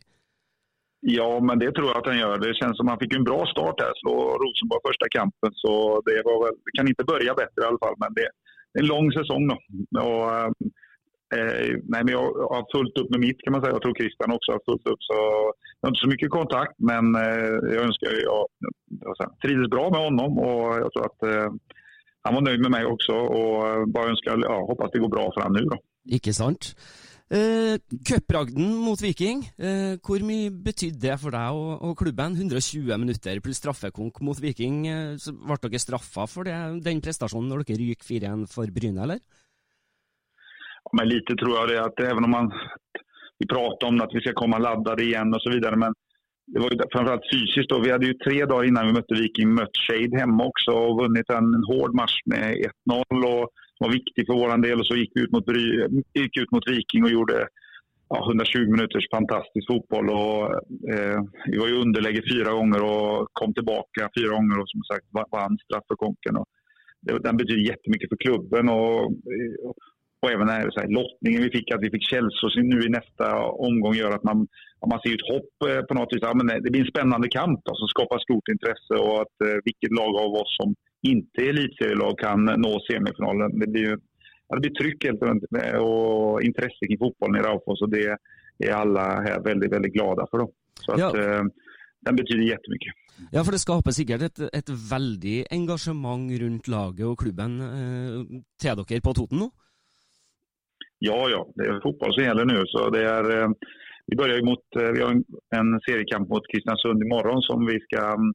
Ja, 1.05 1.27
men 1.47 1.61
det 1.61 1.71
tror 1.77 1.91
jeg 1.91 2.01
at 2.01 2.09
han 2.09 2.19
gjør. 2.19 2.41
Det 2.41 2.55
kjennes 2.57 2.79
som 2.81 2.89
han 2.89 2.99
fikk 3.01 3.15
en 3.15 3.27
bra 3.27 3.39
start 3.51 3.81
her. 3.85 3.93
Slå 4.01 4.15
Rosenborg 4.41 4.83
første 4.89 5.09
kampen. 5.15 5.53
Så 5.61 5.73
det 6.07 6.17
var 6.27 6.41
vel, 6.43 6.57
kan 6.75 6.89
ikke 6.89 7.05
begynne 7.05 7.37
bedre 7.39 7.63
i 7.63 7.69
alle 7.69 7.81
fall. 7.83 7.97
Men 8.03 8.17
det, 8.17 8.27
det 8.73 8.81
er 8.81 8.85
en 8.85 8.91
lang 8.91 9.11
sesong 9.15 9.45
nå. 9.51 9.57
Og, 10.03 10.73
eh, 11.35 11.77
nej, 11.93 12.01
men 12.01 12.13
jag 12.15 12.25
har 12.51 12.67
fulgt 12.73 12.99
opp 13.01 13.09
med 13.13 13.23
mitt 13.25 13.41
kan 13.43 13.55
man 13.55 13.63
si. 13.63 13.71
Jeg 13.73 13.83
tror 13.83 13.97
Kristian 13.99 14.35
også 14.35 14.55
har 14.55 14.65
fulgt 14.67 14.91
opp. 14.91 15.01
Så 15.09 15.17
jeg 15.21 15.85
har 15.85 15.93
ikke 15.93 16.03
så 16.03 16.11
mye 16.11 16.35
kontakt, 16.35 16.75
men 16.91 17.15
eh, 17.21 17.57
jeg 17.71 17.87
ønsker 17.87 18.19
jag, 18.21 18.43
jag 19.05 19.33
trives 19.45 19.73
bra 19.75 19.87
med 19.89 20.01
honom. 20.07 20.39
Og 20.49 20.61
jeg 20.81 20.93
tror 20.95 21.09
at 21.11 21.27
eh, 21.31 21.81
han 22.25 22.37
var 22.37 22.45
nøyd 22.47 22.61
med 22.65 22.73
meg 22.73 22.87
også, 22.89 23.15
og 23.39 23.51
bara 23.61 23.89
bare 23.95 24.13
ønsker, 24.15 24.45
ja, 24.47 24.61
håper 24.69 24.93
det 24.93 25.03
går 25.03 25.13
bra 25.17 25.27
for 25.33 25.45
ham 25.45 25.57
nu 25.57 25.67
Da. 25.73 25.81
Ikke 26.17 26.33
sant. 26.33 26.73
Eh, 27.25 27.79
mot 28.53 29.01
Viking, 29.01 29.41
eh, 29.57 29.97
hvor 29.97 30.21
mye 30.21 30.51
betydde 30.51 31.01
det 31.01 31.15
for 31.19 31.33
deg 31.33 31.57
og, 31.57 31.81
og, 31.81 31.97
klubben? 31.97 32.35
120 32.37 32.97
minutter 33.01 33.41
pluss 33.41 33.57
straffekonk 33.57 34.21
mot 34.21 34.37
Viking. 34.37 34.85
Eh, 34.87 35.17
så 35.17 35.33
ble 35.33 35.57
dere 35.57 35.81
straffa 35.81 36.27
for 36.29 36.45
det, 36.45 36.83
den 36.85 37.01
prestasjonen 37.01 37.49
når 37.49 37.65
dere 37.65 37.81
ryker 37.81 38.05
4-1 38.05 38.45
for 38.51 38.69
Bryne, 38.69 39.01
eller? 39.01 39.19
Men 40.95 41.09
lite 41.09 41.35
tror 41.35 41.57
jeg 41.59 41.73
det 41.73 41.79
at 41.83 42.03
even 42.09 42.27
om 42.27 42.35
man 42.37 42.51
vi 43.39 43.47
prater 43.47 43.87
om 43.87 44.01
at 44.01 44.13
vi 44.15 44.21
skal 44.23 44.37
komme 44.39 44.59
laddet 44.63 45.01
igjen 45.03 45.33
og 45.35 45.41
så 45.43 45.51
videre, 45.51 45.75
men 45.75 45.95
det 46.47 46.59
var 46.59 46.71
ju 46.71 46.77
framförallt 46.93 47.31
fysiskt. 47.33 47.69
Då. 47.69 47.79
Vi 47.79 47.91
hade 47.91 48.05
ju 48.05 48.13
tre 48.13 48.45
dagar 48.45 48.67
innan 48.67 48.87
vi 48.87 48.93
mötte 48.93 49.15
Viking 49.15 49.53
mött 49.53 49.77
Shade 49.87 50.17
hemma 50.19 50.45
också 50.45 50.71
och 50.71 51.01
vunnit 51.01 51.29
en, 51.29 51.53
en 51.57 51.63
hård 51.63 51.93
match 51.95 52.17
med 52.25 52.55
1-0 52.89 53.25
och 53.25 53.49
var 53.79 53.89
viktig 53.89 54.25
för 54.25 54.33
vår 54.33 54.57
del. 54.57 54.79
Och 54.79 54.87
så 54.87 54.95
gick 54.95 55.11
vi 55.15 55.21
ut 55.21 55.31
mot, 55.31 55.45
gick 56.13 56.37
ut 56.37 56.51
mot 56.51 56.69
Viking 56.69 57.03
och 57.03 57.09
gjorde 57.09 57.47
ja, 58.09 58.25
120 58.29 58.59
minuters 58.59 59.07
fantastisk 59.11 59.67
fotboll. 59.67 60.09
Och, 60.09 60.53
eh, 60.93 61.19
vi 61.51 61.57
var 61.57 61.67
i 61.67 61.81
underläge 61.81 62.21
fyra 62.31 62.51
gånger 62.51 62.81
och 62.83 63.27
kom 63.33 63.53
tillbaka 63.53 64.09
fyra 64.17 64.29
gånger 64.29 64.59
och 64.59 64.69
som 64.69 64.83
sagt 64.83 65.05
vann 65.31 65.57
straffekonken. 65.65 66.37
Och 66.37 66.47
det, 67.01 67.19
den 67.19 67.37
betyder 67.37 67.69
jättemycket 67.71 68.09
för 68.09 68.17
klubben. 68.17 68.69
Och, 68.69 69.11
och 70.25 70.31
även 70.35 70.49
här, 70.49 70.65
så 70.71 70.79
här, 70.79 70.89
lottningen 70.99 71.41
vi 71.45 71.49
fick, 71.57 71.67
att 71.71 71.85
vi 71.85 71.93
fick 71.95 72.09
Chelsea 72.11 72.63
nu 72.73 72.77
i 72.87 72.89
nästa 72.99 73.27
omgång 73.67 73.93
gör 74.01 74.11
att 74.17 74.23
man, 74.29 74.37
man 74.91 74.99
ser 75.01 75.13
ett 75.17 75.31
hopp 75.33 75.55
eh, 75.69 75.81
på 75.87 75.93
något 75.93 76.13
vis. 76.13 76.25
Ja, 76.27 76.33
men 76.39 76.47
det 76.63 76.69
blir 76.71 76.85
en 76.85 76.93
spännande 76.95 77.27
kamp 77.39 77.59
då, 77.65 77.71
som 77.75 77.87
skapar 77.87 78.19
stort 78.19 78.47
intresse 78.55 78.93
och 79.05 79.17
att 79.23 79.37
eh, 79.47 79.57
vilket 79.67 79.91
lag 79.99 80.13
av 80.25 80.31
oss 80.41 80.51
som 80.59 80.69
inte 81.13 81.37
är 81.45 81.49
elitserielag 81.49 82.13
kan 82.25 82.39
nå 82.65 82.71
semifinalen. 82.89 83.59
Det 83.59 83.67
blir, 83.73 83.91
ja, 84.47 84.51
det 84.55 84.63
blir 84.65 84.75
tryck 84.79 84.99
helt 85.07 85.21
och 85.81 86.41
intresse 86.49 86.81
kring 86.87 86.97
fotbollen 87.03 87.39
i 87.39 87.45
Raufoss 87.47 87.81
och 87.81 87.91
det 87.95 88.05
är 88.67 88.73
alla 88.83 89.05
här 89.27 89.39
väldigt, 89.49 89.71
väldigt 89.75 89.93
glada 89.93 90.27
för. 90.31 90.37
Då. 90.37 90.47
Så 90.85 90.91
att, 90.91 90.99
ja. 90.99 91.09
eh, 91.19 91.43
den 92.05 92.15
betyder 92.15 92.43
jättemycket. 92.43 92.93
Ja, 93.31 93.43
for 93.43 93.55
det 93.55 93.61
skaper 93.63 93.95
sikkert 93.95 94.25
et, 94.27 94.41
et 94.53 94.69
veldig 94.69 95.45
engasjement 95.55 96.31
rundt 96.41 96.67
laget 96.67 97.05
og 97.07 97.17
klubben 97.21 97.61
eh, 97.63 98.41
til 98.59 98.81
dere 98.81 99.03
på 99.03 99.13
Toten 99.15 99.39
nå? 99.45 99.49
Ja, 101.07 101.19
ja. 101.35 101.41
Det 101.55 101.67
er 101.67 101.83
fotball 101.83 102.13
som 102.13 102.23
gjelder 102.23 102.45
nu. 102.45 102.59
Så 102.73 102.89
det 102.95 103.03
är, 103.17 103.25
eh, 103.37 103.49
vi 104.07 104.41
mot, 104.49 104.65
vi 104.95 105.01
har 105.01 105.11
en 105.59 105.79
seriekamp 105.87 106.29
mot 106.29 106.47
Kristiansund 106.51 107.03
i 107.03 107.11
morgen 107.15 107.41
som 107.41 107.65
vi 107.65 107.77
ska 107.85 108.01
mm, 108.19 108.33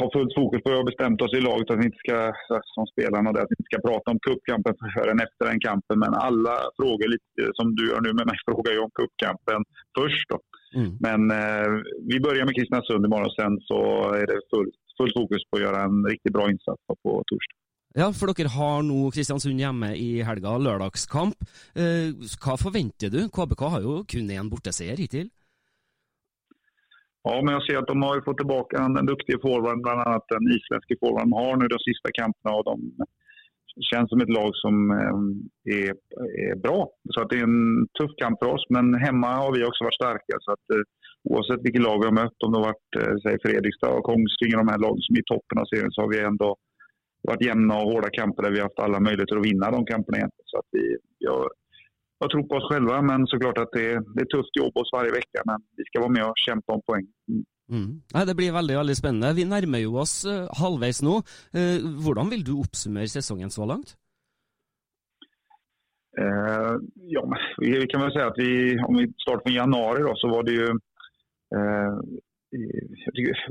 ha 0.00 0.06
fullt 0.14 0.34
fokus 0.40 0.62
på. 0.62 0.70
Vi 0.70 0.76
har 0.76 0.90
bestemt 0.92 1.22
oss 1.22 1.34
i 1.38 1.46
laget 1.48 1.70
att 1.70 1.80
vi 1.80 1.88
inte 1.90 2.04
ska, 2.04 2.18
som 2.74 2.86
spelarna, 2.92 3.30
att 3.30 3.50
vi 3.50 3.56
inte 3.58 3.70
ska 3.70 3.88
prata 3.88 4.10
om 4.10 4.18
cupkampen 4.26 4.74
förrän 4.96 5.20
efter 5.26 5.42
den 5.50 5.60
kampen. 5.68 5.96
Men 6.04 6.12
alle 6.26 6.54
frågor, 6.78 7.08
som 7.58 7.66
du 7.76 7.82
gör 7.90 8.00
nu 8.06 8.12
med 8.18 8.26
mig, 8.30 8.38
frågar 8.48 8.72
ju 8.72 8.80
om 8.86 8.92
cupkampen 9.00 9.60
först. 9.98 10.28
Då. 10.32 10.38
Mm. 10.80 10.90
Men 11.06 11.20
eh, 11.40 11.68
vi 12.10 12.16
börjar 12.26 12.44
med 12.44 12.56
Kristiansund 12.56 13.04
imorgon 13.04 13.30
och 13.30 13.38
sen 13.40 13.54
så 13.68 13.78
är 14.20 14.26
det 14.30 14.38
fullt, 14.52 14.76
fullt 14.98 15.16
fokus 15.20 15.42
på 15.48 15.54
å 15.58 15.62
gjøre 15.64 15.80
en 15.88 15.98
riktig 16.12 16.32
bra 16.36 16.44
insats 16.52 16.82
på 17.04 17.10
torsdag. 17.30 17.61
Ja, 17.92 18.08
for 18.16 18.32
dere 18.32 18.48
har 18.48 18.80
nå 18.88 19.10
Kristiansund 19.12 19.60
hjemme 19.60 19.90
i 20.00 20.22
helga, 20.24 20.54
lørdagskamp. 20.56 21.44
Eh, 21.76 22.14
hva 22.40 22.56
forventer 22.56 23.12
du? 23.12 23.26
KBK 23.28 23.64
har 23.74 23.84
jo 23.84 23.98
kun 24.08 24.32
én 24.32 24.48
borteseier 24.48 24.96
hittil. 24.96 25.28
Ja, 27.22 27.34
men 27.38 27.52
jeg 27.54 27.66
ser 27.66 27.82
at 27.82 27.90
de 27.90 27.96
har 28.00 28.24
fått 28.26 28.40
tilbake 28.40 28.80
en, 28.80 28.96
en 28.98 29.10
duktig 29.10 29.36
forward, 29.44 29.84
bl.a. 29.84 30.16
den 30.32 30.48
islandske 30.56 30.96
forwarden 31.02 31.34
de 31.34 31.42
har 31.44 31.60
nå 31.60 31.68
de 31.70 31.82
siste 31.84 32.14
kampene. 32.16 32.56
og 32.56 32.64
de 32.70 33.06
kjennes 33.88 34.10
som 34.10 34.24
et 34.24 34.32
lag 34.32 34.50
som 34.60 34.90
er, 34.90 35.12
är, 35.76 35.94
är 36.50 36.56
bra. 36.64 36.88
Så 37.12 37.24
det 37.28 37.38
er 37.38 37.46
en 37.46 37.86
tuff 37.98 38.12
kamp 38.22 38.40
for 38.40 38.56
oss, 38.56 38.66
men 38.74 38.92
hemma 39.04 39.36
har 39.42 39.52
vi 39.54 39.64
også 39.64 39.86
vært 39.86 40.00
sterke. 40.00 40.40
Så 40.44 40.52
att, 40.56 40.66
eh, 40.74 40.84
oavsett 41.30 41.64
vilket 41.64 41.86
lag 41.86 42.00
vi 42.00 42.08
har 42.10 42.20
møtt, 42.22 42.44
om 42.44 42.52
det 42.52 42.64
har 42.66 42.76
eh, 43.00 43.38
Fredrikstad 43.44 43.96
og 43.96 44.04
Kongsvinger, 44.08 44.60
de 44.60 44.72
her 44.72 44.84
lagene 44.84 45.06
som 45.06 45.16
er 45.16 45.24
i 45.24 45.30
toppen 45.32 45.62
av 45.62 45.68
serien, 45.70 45.92
så 45.92 46.04
har 46.04 46.10
vi 46.12 46.28
ändå 46.32 46.50
varit 47.22 47.44
jämna 47.44 47.74
och 47.76 47.92
hårda 47.92 48.10
kamper 48.10 48.42
där 48.42 48.50
vi 48.50 48.58
har 48.58 48.66
haft 48.68 48.78
alla 48.78 49.00
möjligheter 49.00 49.36
att 49.36 49.46
vinna 49.46 49.70
de 49.70 49.86
kamperna. 49.86 50.28
Så 50.44 50.58
att 50.58 50.68
vi, 50.70 50.96
jag, 51.18 51.48
jag 52.18 52.30
tror 52.30 52.42
på 52.42 52.54
oss 52.54 52.68
själva, 52.70 53.02
men 53.02 53.26
såklart 53.26 53.58
att 53.58 53.72
det, 53.72 53.88
det 54.14 54.20
är 54.26 54.30
tufft 54.36 54.56
jobb 54.56 54.76
oss 54.76 54.90
varje 54.92 55.12
vecka. 55.12 55.40
Men 55.44 55.58
vi 55.76 55.84
ska 55.84 56.00
vara 56.00 56.16
med 56.16 56.24
og 56.24 56.38
kjempe 56.46 56.72
om 56.72 56.82
poeng. 56.86 57.06
Mm. 57.30 57.44
Mm. 57.72 58.26
det 58.26 58.34
blir 58.34 58.52
veldig 58.52 58.76
veldig 58.76 58.96
spennende. 58.96 59.32
Vi 59.38 59.44
nærmer 59.48 59.80
jo 59.80 59.96
oss 60.02 60.24
uh, 60.28 60.48
halvveis 60.60 61.02
nå. 61.02 61.20
Uh, 61.56 61.78
hvordan 62.04 62.30
vil 62.32 62.44
du 62.44 62.54
oppsummere 62.60 63.08
sesongen 63.08 63.50
så 63.50 63.66
langt? 63.66 63.94
Uh, 66.20 66.76
ja, 67.08 67.22
vi, 67.62 67.70
vi, 67.78 67.86
kan 67.88 68.02
vel 68.04 68.12
si 68.12 68.20
at 68.20 68.36
vi, 68.36 68.50
om 68.84 68.98
vi 69.00 69.06
starter 69.24 69.48
med 69.48 69.56
januar, 69.56 70.02
da, 70.04 70.12
så 70.20 70.28
var 70.28 70.44
det 70.44 70.58
jo 70.58 70.74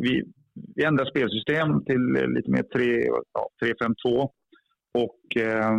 vi, 0.01 0.13
vi 0.75 0.84
ändrar 0.84 1.05
spelsystem 1.05 1.86
till 1.86 2.03
lite 2.36 2.51
mer 2.51 2.63
3-5-2 2.63 4.29
och 4.93 5.22
eh, 5.38 5.75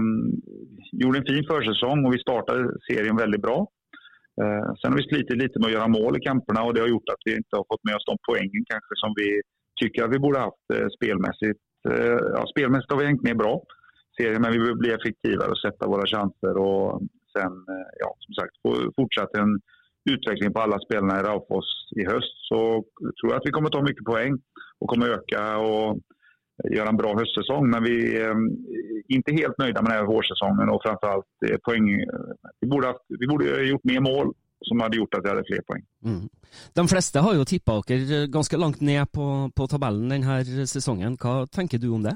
gjorde 0.92 1.18
en 1.18 1.30
fin 1.30 1.44
försäsong 1.50 2.04
och 2.04 2.14
vi 2.14 2.18
startade 2.18 2.70
serien 2.88 3.16
väldigt 3.16 3.42
bra. 3.42 3.58
Eh, 4.42 4.66
sen 4.78 4.90
har 4.90 4.98
vi 4.98 5.08
slitit 5.08 5.42
lite 5.42 5.58
med 5.58 5.66
att 5.66 5.72
göra 5.72 5.88
mål 5.98 6.16
i 6.16 6.20
kamperna 6.20 6.62
och 6.62 6.74
det 6.74 6.80
har 6.80 6.88
gjort 6.88 7.08
att 7.12 7.22
vi 7.24 7.32
inte 7.36 7.56
har 7.58 7.66
fått 7.70 7.84
med 7.84 7.96
oss 7.96 8.10
de 8.10 8.16
poängen 8.28 8.64
kanske 8.72 8.94
som 9.02 9.12
vi 9.20 9.28
tycker 9.80 10.04
att 10.04 10.14
vi 10.14 10.24
borde 10.24 10.38
haft 10.38 10.66
eh, 10.74 10.88
spelmässigt. 10.96 11.62
Eh, 11.90 12.18
ja, 12.36 12.42
spelmässigt 12.54 12.92
har 12.92 12.98
vi 12.98 13.06
hängt 13.10 13.22
med 13.22 13.36
bra 13.36 13.62
serien 14.16 14.42
men 14.42 14.52
vi 14.52 14.58
behöver 14.58 14.82
bli 14.84 14.92
effektivare 14.92 15.50
och 15.50 15.64
sätta 15.66 15.92
våra 15.94 16.06
chanser 16.06 16.54
och 16.56 17.00
sen 17.36 17.52
eh, 17.72 17.88
ja, 18.02 18.10
som 18.24 18.32
sagt 18.34 18.54
fortsatt 18.96 19.32
en 19.42 19.52
utveckling 20.04 20.52
på 20.52 20.60
alla 20.60 20.78
spelarna 20.78 21.20
i 21.20 21.22
Raufoss 21.22 21.90
i 21.96 22.04
höst 22.04 22.34
så 22.48 22.84
tror 23.20 23.32
jag 23.32 23.34
att 23.34 23.46
vi 23.46 23.50
kommer 23.50 23.70
ta 23.70 23.82
mycket 23.82 24.04
poäng 24.04 24.38
och 24.78 24.88
kommer 24.88 25.08
öka 25.08 25.58
och 25.58 25.98
göra 26.70 26.88
en 26.88 26.96
bra 26.96 27.18
höstsäsong. 27.18 27.70
Men 27.70 27.82
vi 27.82 28.16
är 28.16 28.34
inte 29.08 29.32
helt 29.32 29.58
nöjda 29.58 29.82
med 29.82 29.90
den 29.90 29.98
här 29.98 30.06
vårsäsongen 30.06 30.68
och 30.68 30.82
framförallt 30.82 31.26
eh, 31.46 31.56
poäng. 31.56 31.84
Vi 32.60 32.68
borde, 32.68 32.86
haft, 32.86 33.04
vi 33.08 33.26
borde 33.26 33.64
gjort 33.64 33.84
mer 33.84 34.00
mål 34.00 34.34
som 34.60 34.80
hadde 34.80 34.96
gjort 34.96 35.14
at 35.14 35.24
vi 35.24 35.28
hadde 35.28 35.44
flere 35.46 35.62
poeng. 35.62 35.84
Mm. 36.04 36.28
De 36.74 36.88
fleste 36.88 37.18
har 37.18 37.34
jo 37.34 37.44
tippa 37.44 37.80
dere 37.86 38.26
ganske 38.26 38.56
langt 38.56 38.80
ned 38.80 39.12
på, 39.12 39.50
på 39.56 39.66
tabellen 39.66 40.08
denne 40.08 40.66
sesongen. 40.66 41.16
Hva 41.16 41.46
tenker 41.46 41.78
du 41.78 41.88
om 41.88 42.02
det? 42.02 42.14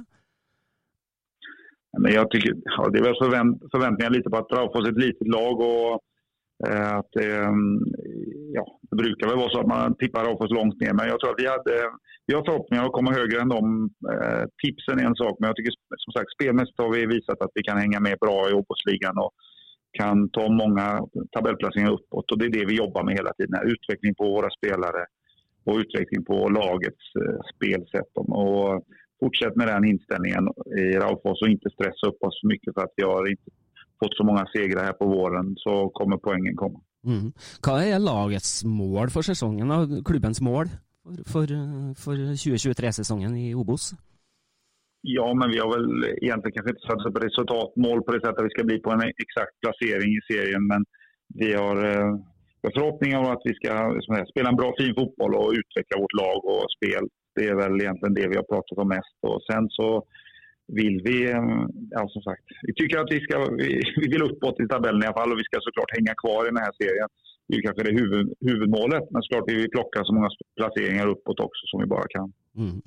Men 1.98 2.12
jeg 2.12 2.28
tykker, 2.30 2.58
ja, 2.76 2.88
det 2.92 3.00
er 3.00 3.06
vel 3.08 3.16
forvent, 3.18 3.62
förväntningar 3.72 4.12
litt 4.12 4.26
på 4.28 4.38
at 4.38 4.52
Raufoss 4.52 4.84
er 4.84 4.92
et 4.92 5.00
litet 5.00 5.30
lag 5.32 5.62
och 5.64 6.02
Eh, 6.06 6.15
att 6.64 7.16
mm, 7.16 7.80
ja, 8.52 8.78
det 8.90 8.96
brukar 8.96 9.28
väl 9.28 9.36
vara 9.36 9.50
så 9.50 9.60
att 9.60 9.66
man 9.66 9.96
tippar 9.96 10.24
Raufoss 10.24 10.50
långt 10.50 10.80
ner, 10.80 10.92
men 10.92 11.08
jag 11.08 11.20
tror 11.20 11.30
att 11.30 11.42
vi, 11.42 11.46
hade, 11.46 11.74
vi 12.26 12.34
har 12.34 12.44
förhoppningar 12.44 12.84
att 12.84 12.92
komma 12.92 13.12
högre 13.12 13.40
än 13.40 13.48
de. 13.48 13.90
Eh, 14.12 14.44
tipsen 14.62 14.98
är 14.98 15.04
en 15.04 15.20
sak, 15.22 15.36
men 15.38 15.48
jag 15.48 15.56
tycker 15.56 15.72
som 16.04 16.12
sagt 16.12 16.34
spelmässigt 16.36 16.78
har 16.78 16.92
vi 16.92 17.06
visat 17.06 17.42
att 17.42 17.54
vi 17.54 17.62
kan 17.62 17.78
hänga 17.78 18.00
med 18.00 18.16
bra 18.20 18.50
i 18.50 18.52
Obosligan 18.52 19.18
och 19.18 19.32
kan 20.00 20.30
ta 20.30 20.48
många 20.48 20.86
tabellplaceringar 21.34 21.92
uppåt. 21.92 22.30
Och 22.30 22.38
det 22.38 22.46
är 22.46 22.56
det 22.58 22.66
vi 22.66 22.76
jobbar 22.76 23.02
med 23.04 23.14
hela 23.14 23.32
tiden. 23.32 23.70
Utveckling 23.74 24.14
på 24.14 24.24
våra 24.24 24.50
spelare 24.50 25.02
och 25.66 25.76
utveckling 25.82 26.24
på 26.24 26.48
lagets 26.48 27.04
eh, 27.22 27.38
spelsätt. 27.54 28.12
Och 28.14 28.84
fortsätt 29.20 29.56
med 29.56 29.68
den 29.68 29.84
inställningen 29.84 30.44
i 30.82 30.84
Raufoss 31.02 31.42
och 31.42 31.48
inte 31.48 31.70
stressa 31.70 32.06
upp 32.06 32.22
oss 32.26 32.40
för 32.40 32.48
mycket 32.48 32.74
för 32.74 32.80
att 32.80 32.94
vi 32.96 33.04
har 33.04 33.30
inte 33.30 33.50
fått 34.02 34.16
så 34.18 34.26
mange 34.28 34.44
segrar 34.52 34.90
her 34.90 34.96
på 34.98 35.08
våren 35.10 35.54
så 35.60 35.86
kommer 35.96 36.20
poengen 36.22 36.56
komme. 36.58 36.82
Mm. 37.06 37.30
Hva 37.62 37.78
er 37.84 38.02
lagets 38.02 38.64
mål 38.66 39.12
for 39.14 39.26
sesongen, 39.26 39.70
da? 39.70 40.02
klubbens 40.06 40.42
mål 40.42 40.72
for, 41.06 41.22
for, 41.30 41.56
for 42.02 42.22
2023-sesongen 42.34 43.36
i 43.38 43.52
Obos? 43.54 43.92
Ja, 45.06 45.26
men 45.38 45.50
vi 45.50 45.58
har 45.62 45.70
vel 45.70 45.86
egentlig 46.04 46.54
kanskje 46.56 46.72
ikke 46.74 46.88
satset 46.88 47.14
på 47.14 47.22
resultatmål 47.22 48.00
på 48.02 48.12
det 48.12 48.20
settet 48.22 48.40
att 48.40 48.48
vi 48.48 48.54
skal 48.54 48.66
bli 48.70 48.78
på 48.82 48.90
en 48.90 49.04
eksakt 49.06 49.54
plassering 49.62 50.10
i 50.18 50.24
serien. 50.30 50.64
Men 50.72 50.86
vi 51.40 51.52
har 51.54 51.76
eh, 51.90 52.12
forhåpninger 52.64 53.18
om 53.18 53.28
at 53.34 53.46
vi 53.48 53.54
skal 53.54 53.76
här, 53.76 54.30
spela 54.32 54.48
en 54.48 54.60
bra 54.60 54.72
fin 54.78 54.94
fotball 54.98 55.34
og 55.40 55.54
utvikle 55.60 56.00
vårt 56.02 56.18
lag 56.22 56.38
og 56.54 56.72
spill. 56.76 57.06
Det 57.36 57.46
er 57.50 57.60
vel 57.62 57.78
egentlig 57.84 58.16
det 58.18 58.30
vi 58.32 58.40
har 58.40 58.50
pratet 58.50 58.82
om 58.82 58.90
mest. 58.96 59.16
Og 59.30 59.38
sen 59.46 59.70
så 59.78 59.88
vill 60.68 61.00
vi, 61.04 61.30
eh, 61.30 61.66
ja 61.90 62.08
som 62.08 62.22
sagt, 62.22 62.42
vi 62.62 62.74
tycker 62.74 62.98
att 62.98 63.10
vi 63.10 63.20
ska, 63.20 63.50
vi, 63.50 63.82
vi 64.02 64.08
vill 64.08 64.22
uppåt 64.22 64.60
i 64.60 64.68
tabellen 64.68 65.02
i 65.02 65.06
alla 65.06 65.20
fall 65.20 65.32
och 65.32 65.38
vi 65.38 65.44
ska 65.44 65.56
såklart 65.60 65.96
hänga 65.96 66.14
kvar 66.14 66.44
i 66.44 66.50
den 66.50 66.64
här 66.64 66.72
serien. 66.80 67.08
Det 67.48 67.56
är 67.56 67.62
kanske 67.62 67.82
det 67.82 67.94
huvud, 68.00 68.32
huvudmålet, 68.40 69.04
men 69.10 69.22
såklart 69.22 69.48
vill 69.48 69.56
vi 69.56 69.68
plocka 69.68 70.04
så 70.04 70.14
många 70.14 70.30
placeringar 70.56 71.06
uppåt 71.06 71.40
också 71.40 71.62
som 71.66 71.80
vi 71.80 71.86
bara 71.86 72.06
kan. 72.08 72.32
Mm. 72.56 72.80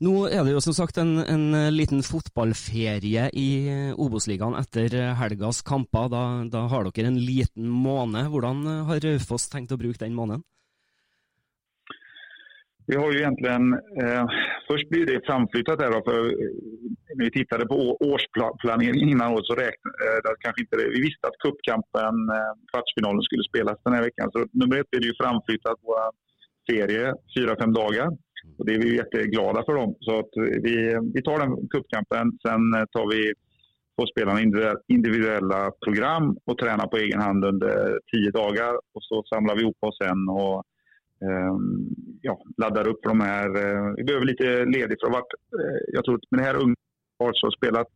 Nå 0.00 0.12
er 0.32 0.46
det 0.46 0.54
jo 0.54 0.60
som 0.64 0.72
sagt 0.72 0.96
en, 0.96 1.18
en 1.18 1.76
liten 1.76 2.00
fotballferie 2.00 3.26
i 3.36 3.48
Obos-ligaen 4.00 4.56
etter 4.56 4.94
helgas 5.12 5.60
kamper. 5.60 6.08
Da, 6.08 6.22
da, 6.48 6.62
har 6.72 6.88
dere 6.88 7.10
en 7.12 7.20
liten 7.20 7.68
måned. 7.68 8.30
Hvordan 8.32 8.64
har 8.88 9.02
Raufoss 9.04 9.50
tenkt 9.52 9.74
å 9.76 9.80
bruke 9.82 10.00
den 10.00 10.16
måneden? 10.16 10.40
Vi 12.88 12.96
har 12.96 13.12
ju 13.12 13.18
egentligen, 13.18 13.72
eh, 14.02 14.24
först 14.68 14.88
blir 14.88 15.06
det 15.06 15.20
framflyttat 15.26 15.80
här 15.80 15.92
då, 15.92 16.00
för 16.04 16.20
vi 17.16 17.30
tittade 17.30 17.66
på 17.66 17.76
årsplaneringen 18.10 19.08
innan 19.08 19.32
året 19.32 19.46
så 19.46 19.54
räknade 19.54 19.96
eh, 20.28 20.34
kanske 20.44 20.62
inte 20.62 20.76
vi 20.76 21.00
visste 21.08 21.24
att 21.28 21.42
cupkampen, 21.44 22.16
eh, 22.36 22.52
kvartsfinalen 22.70 23.22
skulle 23.22 23.44
spelas 23.50 23.78
den 23.84 23.94
här 23.94 24.02
veckan. 24.02 24.30
Så 24.32 24.38
nummer 24.52 24.76
ett 24.80 24.94
är 24.96 25.00
det 25.00 25.10
ju 25.12 25.20
framflyttat 25.22 25.78
våra 25.88 26.06
serie 26.70 27.14
fyra, 27.36 27.56
fem 27.60 27.72
dagar. 27.72 28.08
Och 28.58 28.66
det 28.66 28.74
är 28.74 28.78
vi 28.78 28.96
jätteglada 28.96 29.62
för 29.66 29.74
dem. 29.74 29.94
Så 30.00 30.18
att 30.18 30.32
vi, 30.66 30.76
vi 31.14 31.22
tar 31.22 31.38
den 31.38 31.68
cupkampen, 31.68 32.26
sen 32.46 32.62
tar 32.94 33.06
vi 33.14 33.32
på 33.96 34.06
spelarna 34.06 34.40
individuella 34.88 35.70
program 35.84 36.36
och 36.44 36.58
tränar 36.58 36.86
på 36.86 36.96
egen 36.96 37.20
hand 37.20 37.44
under 37.44 37.98
tio 38.12 38.30
dagar. 38.30 38.72
Och 38.94 39.02
så 39.02 39.22
samlar 39.34 39.54
vi 39.56 39.62
ihop 39.62 39.76
oss 39.80 39.98
sen 40.02 40.28
och 40.28 40.64
Ehm, 41.24 41.88
ja, 42.20 42.42
laddar 42.56 42.88
upp 42.88 43.02
de 43.02 43.20
här. 43.20 43.46
Eh, 43.46 43.94
vi 43.96 44.04
behöver 44.04 44.26
lite 44.26 44.64
ledigt 44.64 45.00
för 45.00 45.08
att 45.08 45.32
eh, 45.60 45.80
jag 45.92 46.04
tror 46.04 46.20
med 46.30 46.40
det 46.40 46.44
här 46.44 46.62
unga 46.62 46.74
har 47.24 47.56
spelat 47.56 47.88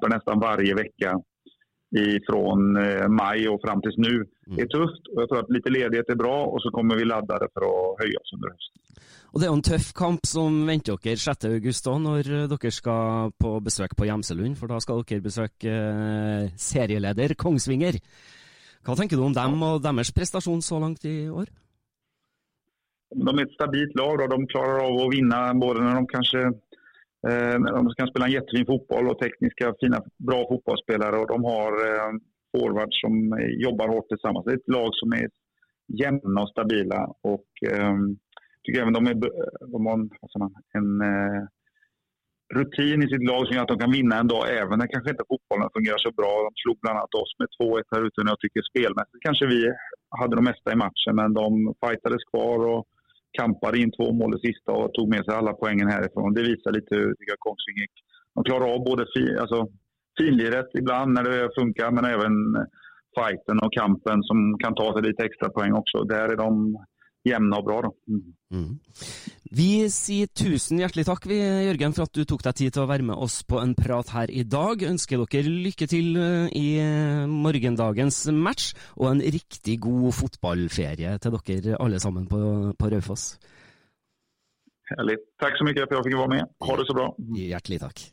på 0.00 0.08
nästan 0.08 0.40
varje 0.40 0.74
vecka 0.74 1.20
från 2.30 2.76
eh, 2.76 3.08
maj 3.08 3.48
och 3.48 3.60
fram 3.64 3.80
tills 3.82 3.96
nu. 3.96 4.14
Mm. 4.14 4.56
Det 4.56 4.62
är 4.62 4.66
tufft 4.66 5.06
och 5.10 5.22
jag 5.22 5.28
tror 5.28 5.38
att 5.38 5.50
lite 5.50 5.70
ledighet 5.70 6.08
är 6.08 6.14
bra 6.14 6.44
och 6.44 6.62
så 6.62 6.70
kommer 6.70 6.96
vi 6.96 7.04
laddade 7.04 7.48
för 7.54 7.62
att 7.70 7.98
höja 8.00 8.18
oss 8.20 8.32
under 8.34 8.48
hösten. 8.48 8.80
Og 9.34 9.40
Det 9.40 9.46
er 9.46 9.50
jo 9.50 9.56
en 9.58 9.66
tøff 9.66 9.88
kamp 9.98 10.26
som 10.30 10.66
venter 10.66 10.94
dere 11.02 11.18
6. 11.18 11.44
august 11.44 11.84
da, 11.84 11.96
når 11.98 12.28
dere 12.52 12.70
skal 12.70 13.32
på 13.34 13.56
besøk 13.60 13.96
på 13.98 14.06
Jämselund 14.06 14.54
For 14.58 14.70
da 14.70 14.78
skal 14.78 15.02
dere 15.02 15.24
besøke 15.24 15.74
serieleder 16.54 17.34
Kongsvinger. 17.34 17.98
Hva 18.86 18.94
tenker 18.94 19.16
du 19.16 19.24
om 19.26 19.34
dem 19.34 19.62
og 19.62 19.82
deres 19.82 20.12
prestasjon 20.14 20.62
så 20.62 20.78
langt 20.78 21.04
i 21.04 21.28
år? 21.28 21.50
de 23.14 23.38
är 23.38 23.42
ett 23.42 23.52
stabilt 23.52 23.94
lag 23.94 24.20
och 24.20 24.28
de 24.28 24.46
klarar 24.46 24.78
av 24.78 25.06
att 25.06 25.14
vinna 25.14 25.54
både 25.54 25.80
när 25.80 25.94
de 25.94 26.06
kanske 26.06 26.38
eh, 26.40 26.44
när 26.44 26.54
de 27.76 27.94
kan 27.96 28.08
spela 28.08 28.26
en 28.26 28.32
jättefin 28.32 28.66
fotboll 28.66 29.08
och 29.08 29.18
tekniska, 29.18 29.74
fina, 29.80 29.98
bra 30.18 30.48
fotbollsspelare 30.48 31.16
och 31.16 31.28
de 31.28 31.44
har 31.44 31.72
eh, 31.88 32.10
forwards 32.52 33.00
som 33.00 33.14
jobbar 33.66 33.88
hårt 33.88 34.08
tillsammans. 34.08 34.44
Det 34.44 34.52
är 34.52 34.56
ett 34.56 34.74
lag 34.78 34.90
som 34.92 35.12
är 35.12 35.28
jämna 36.02 36.42
och 36.42 36.48
stabila 36.48 37.00
och 37.22 37.50
eh, 37.70 37.94
tycker 38.62 38.80
även 38.82 38.92
de, 38.92 39.04
de 39.72 39.86
har 39.86 39.94
en, 39.94 40.10
en 40.78 41.00
eh, 41.00 41.42
rutin 42.54 43.02
i 43.02 43.08
sitt 43.12 43.28
lag 43.30 43.46
som 43.46 43.54
gör 43.54 43.62
att 43.62 43.74
de 43.74 43.78
kan 43.78 43.96
vinna 43.98 44.14
en 44.18 44.32
dag 44.34 44.44
även 44.60 44.78
när 44.78 44.86
kanske 44.86 45.10
inte 45.10 45.30
fotbollen 45.32 45.74
fungerar 45.76 45.98
så 45.98 46.12
bra. 46.20 46.32
De 46.46 46.52
slog 46.62 46.78
annat 46.90 47.14
oss 47.20 47.32
med 47.38 47.48
2-1 47.60 47.82
här 47.92 48.02
ute 48.06 48.20
Jeg 48.30 48.40
tycker 48.40 48.62
spelmässigt 48.62 49.24
kanske 49.26 49.46
vi 49.46 49.60
hade 50.20 50.36
de 50.36 50.44
mesta 50.44 50.72
i 50.72 50.76
matchen 50.86 51.14
men 51.20 51.34
de 51.34 51.74
fightades 51.82 52.24
kvar 52.32 52.58
kampade 53.38 53.78
in 53.78 53.92
två 53.92 54.12
mål 54.12 54.34
i 54.36 54.46
sista 54.46 54.72
och 54.72 54.94
tog 54.94 55.08
med 55.08 55.24
sig 55.24 55.34
alla 55.34 55.52
poängen 55.52 55.88
härifrån. 55.88 56.34
Det 56.34 56.42
visar 56.42 56.72
lite 56.72 56.94
hur 56.94 57.14
jag 57.30 57.38
Kongsvinger 57.38 57.88
de 58.34 58.44
klarar 58.44 58.74
av 58.74 58.84
både 58.84 59.06
fi, 59.14 59.38
alltså, 59.38 59.68
finliret 60.18 60.70
ibland 60.78 61.12
när 61.12 61.24
det 61.24 61.50
funkar 61.58 61.90
men 61.90 62.04
även 62.04 62.34
fighten 63.18 63.58
och 63.64 63.72
kampen 63.72 64.22
som 64.22 64.58
kan 64.58 64.74
ta 64.74 64.92
sig 64.92 65.02
lite 65.02 65.24
extra 65.24 65.48
poäng 65.48 65.72
också. 65.72 66.04
Där 66.04 66.28
är 66.28 66.36
de 66.36 66.76
jämna 67.24 67.60
og 67.60 67.68
bra. 67.68 67.80
Da. 67.86 67.90
Mm. 68.08 68.34
Mm. 68.54 68.72
Vi 69.54 69.68
sier 69.92 70.30
tusen 70.34 70.80
hjertelig 70.82 71.06
takk 71.08 71.26
vi, 71.30 71.38
Jørgen, 71.38 71.94
for 71.96 72.08
at 72.08 72.16
du 72.16 72.24
tok 72.28 72.44
deg 72.46 72.58
tid 72.58 72.74
til 72.74 72.84
å 72.84 72.90
være 72.90 73.06
med 73.10 73.20
oss 73.26 73.40
på 73.48 73.60
en 73.62 73.74
prat 73.78 74.12
her 74.14 74.32
i 74.32 74.44
dag. 74.46 74.84
Ønsker 74.88 75.22
dere 75.24 75.54
lykke 75.68 75.88
til 75.90 76.18
eh, 76.20 76.48
i 76.58 76.66
eh, 76.82 77.24
morgendagens 77.30 78.24
match, 78.34 78.72
og 78.98 79.12
en 79.12 79.24
riktig 79.24 79.78
god 79.84 80.10
fotballferie 80.16 81.16
til 81.22 81.38
dere 81.38 81.80
alle 81.80 82.02
sammen 82.02 82.28
på, 82.30 82.40
på 82.78 82.92
Raufoss. 82.94 83.34
Herlig. 84.90 85.16
Takk 85.40 85.56
så 85.56 85.64
mye 85.64 85.78
for 85.78 85.86
at 85.86 85.96
jeg 85.96 86.10
fikk 86.10 86.20
være 86.20 86.34
med. 86.34 86.52
Ha 86.66 86.76
det 86.76 86.86
så 86.90 86.98
bra. 86.98 87.08
Hjertelig 87.40 87.80
takk. 87.86 88.04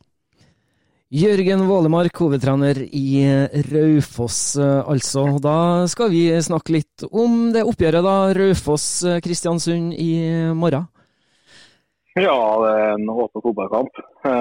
Jørgen 1.12 1.66
Vålemark, 1.68 2.16
hovedtrener 2.16 2.78
i 2.88 3.20
Raufoss, 3.68 4.56
eh, 4.56 4.78
altså. 4.88 5.26
Da 5.44 5.84
skal 5.84 6.08
vi 6.08 6.22
snakke 6.40 6.72
litt 6.78 7.04
om 7.04 7.50
det 7.52 7.66
oppgjøret, 7.68 8.00
da. 8.06 8.14
Raufoss-Kristiansund 8.38 9.92
i 9.92 10.14
morgen. 10.56 10.86
Ja, 12.16 12.32
det 12.64 12.72
er 12.78 12.94
en 12.94 13.12
åpen 13.12 13.44
fotballkamp. 13.44 14.00
Eh, 14.24 14.32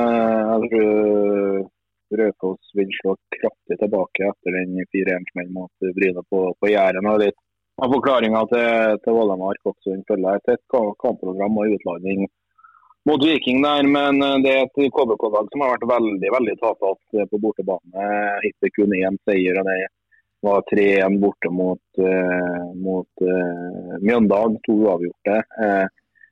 jeg 0.53 0.71
tror 0.71 2.21
Raufoss 2.21 2.71
vil 2.79 2.95
slå 3.01 3.17
kraftig 3.36 3.81
tilbake 3.84 4.31
etter 4.31 4.60
den 4.62 4.79
4-1-smellen 4.95 5.51
mot 5.57 5.91
Bryne 5.99 6.23
på, 6.31 6.45
på 6.55 6.71
Jæren. 6.71 7.12
Og 7.12 7.19
litt 7.25 7.39
av 7.84 7.91
forklaringa 7.97 8.45
til, 8.53 8.99
til 9.03 9.19
Vålemark 9.19 9.73
også. 9.73 9.91
Hun 9.91 10.07
følger 10.07 10.39
et 10.39 10.47
tett 10.47 10.63
kampprogram 10.71 11.60
og 11.60 11.75
utladning 11.75 12.29
mot 13.10 13.26
Viking 13.26 13.62
der, 13.62 13.84
men 13.84 14.22
eh, 14.22 14.38
det 14.44 14.52
er 14.54 14.68
et 14.68 14.94
KBK-lag 14.96 15.50
som 15.50 15.64
har 15.64 15.74
vært 15.76 15.90
veldig 15.90 16.34
veldig 16.36 16.58
tafatt 16.62 17.18
eh, 17.18 17.28
på 17.32 17.40
bortebane. 17.42 18.12
Hittil 18.46 18.74
kun 18.76 18.94
én 18.98 19.18
seier, 19.26 19.58
og 19.62 19.70
det 19.70 19.80
var 20.46 20.62
3-1 20.72 21.18
borte 21.22 21.50
mot, 21.54 21.82
uh, 22.02 22.70
mot 22.74 23.26
uh, 23.26 23.98
Mjøndalen. 24.02 24.56
To 24.66 24.78
uavgjorte. 24.88 25.36
Uh, 25.62 25.86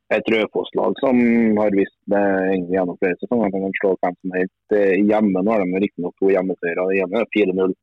et 0.09 0.31
Raufoss-lag 0.33 0.95
som 0.97 1.19
har 1.61 1.75
vist 1.77 1.93
det 2.09 2.21
egentlig 2.21 2.73
gjennom 2.73 2.97
flere 2.97 3.17
sesonger 3.19 3.45
at 3.45 3.53
de 3.53 3.59
kan 3.61 3.75
slå 3.77 3.91
hvem 3.93 4.15
som 4.17 4.31
helst 4.33 4.73
hjemme. 5.11 5.43
Nå 5.45 5.53
har 5.53 5.61
de 5.61 5.81
riktignok 5.83 6.15
to 6.17 6.31
hjemmeseiere. 6.33 6.85
Det 6.89 7.03
ene 7.03 7.21
er 7.21 7.29
4-0 7.35 7.75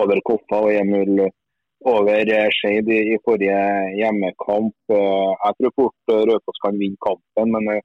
over 0.00 0.22
Koffa 0.24 0.62
og 0.64 0.72
1-0 0.72 1.20
over 1.92 2.32
Skeid 2.56 2.88
i, 2.88 3.02
i, 3.12 3.18
forrige 3.28 3.60
hjemmekamp. 3.98 4.72
Jeg 4.88 5.58
tror 5.58 5.76
fort 5.82 6.16
Raufoss 6.32 6.64
kan 6.64 6.80
vinne 6.80 6.96
kampen, 7.04 7.52
men 7.52 7.84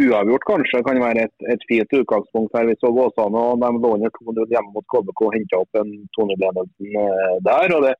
uavgjort 0.00 0.46
kanskje 0.48 0.80
kan 0.86 1.00
være 1.02 1.26
et, 1.26 1.34
et 1.52 1.64
fint 1.68 1.98
utgangspunkt 2.00 2.54
her. 2.56 2.68
Vi 2.70 2.78
så 2.80 2.88
Åsane 2.88 3.42
og 3.50 3.60
de 3.60 3.70
lå 3.76 3.92
under 3.98 4.14
2-0 4.16 4.48
hjemme 4.54 4.72
mot 4.72 4.86
KBK 4.94 5.24
og 5.26 5.36
henta 5.36 5.60
opp 5.60 5.80
en 5.80 5.92
2-0-ledelsen 6.16 6.98
eh, 7.02 7.36
der. 7.48 7.76
og 7.76 7.86
det, 7.86 7.94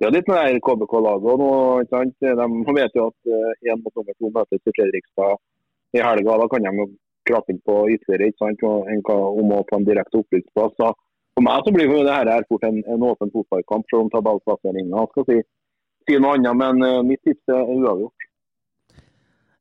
det 0.00 0.08
er 0.08 0.14
litt 0.16 0.30
med 0.32 0.60
KBK-laget 0.66 1.42
nå. 1.42 1.50
ikke 1.84 1.94
sant? 1.94 2.16
De 2.20 2.76
vet 2.80 2.98
jo 2.98 3.08
at 3.12 3.32
én 3.32 3.74
eh, 3.74 3.82
mot 3.82 3.94
nummer 3.94 4.18
to 4.18 4.32
møtes 4.34 4.62
i 4.62 4.76
Fredrikstad 4.78 5.42
i 5.96 6.02
helga. 6.02 6.38
Da 6.42 6.48
kan 6.52 6.66
de 6.66 6.74
jo 6.82 6.88
krape 7.26 7.54
inn 7.54 7.62
på 7.66 7.78
ytterligere 7.94 8.32
ikke 8.32 8.42
sant? 8.42 8.66
om 8.66 9.54
å 9.54 9.64
få 9.70 9.80
en 9.80 9.86
direkte 9.86 10.22
opprykksplass. 10.22 10.76
For 11.36 11.44
meg 11.44 11.66
så 11.66 11.72
blir 11.74 11.90
det 11.92 12.16
her 12.16 12.48
fort 12.48 12.64
en, 12.64 12.82
en 12.88 13.02
åpen 13.04 13.30
fotballkamp, 13.34 13.84
selv 13.90 14.06
om 14.06 14.12
tabellplasseringa 14.12 15.02
skal 15.10 15.26
si, 15.28 15.42
si 16.08 16.16
noe 16.16 16.38
annet. 16.38 16.56
Men 16.56 16.80
uh, 16.80 17.02
mitt 17.04 17.20
tips 17.28 17.52
er 17.52 17.74
uavgjort. 17.76 18.25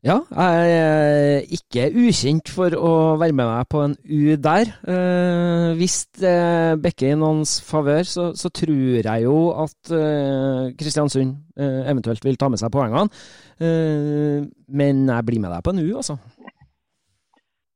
Ja, 0.06 0.20
jeg 0.30 0.74
er 0.78 1.46
ikke 1.56 1.88
ukjent 1.98 2.50
for 2.54 2.76
å 2.78 2.89
være 3.18 3.34
med 3.34 3.48
meg 3.50 3.70
på 3.74 3.80
en 3.82 3.96
U 3.98 4.36
der. 4.38 4.70
Eh, 4.86 5.72
hvis 5.80 5.96
det 6.22 6.78
bekker 6.84 7.15
i 7.15 7.18
noens 7.18 7.56
favør, 7.65 8.06
så, 8.06 8.28
så, 8.38 8.52
tror 8.54 9.00
jeg 9.02 9.24
jo 9.24 9.39
at 9.63 9.94
eh, 9.98 10.70
Kristiansund 10.78 11.34
eh, 11.58 11.89
eventuelt 11.89 12.22
vil 12.22 12.38
ta 12.38 12.52
med 12.54 12.62
seg 12.62 12.70
poengene. 12.76 13.10
Eh, 13.58 14.46
men 14.78 15.02
jeg 15.10 15.26
blir 15.26 15.41
med 15.41 15.56
deg 15.56 15.65
på 15.65 15.74
en 15.74 15.82
U, 15.82 15.89
altså. 15.98 16.20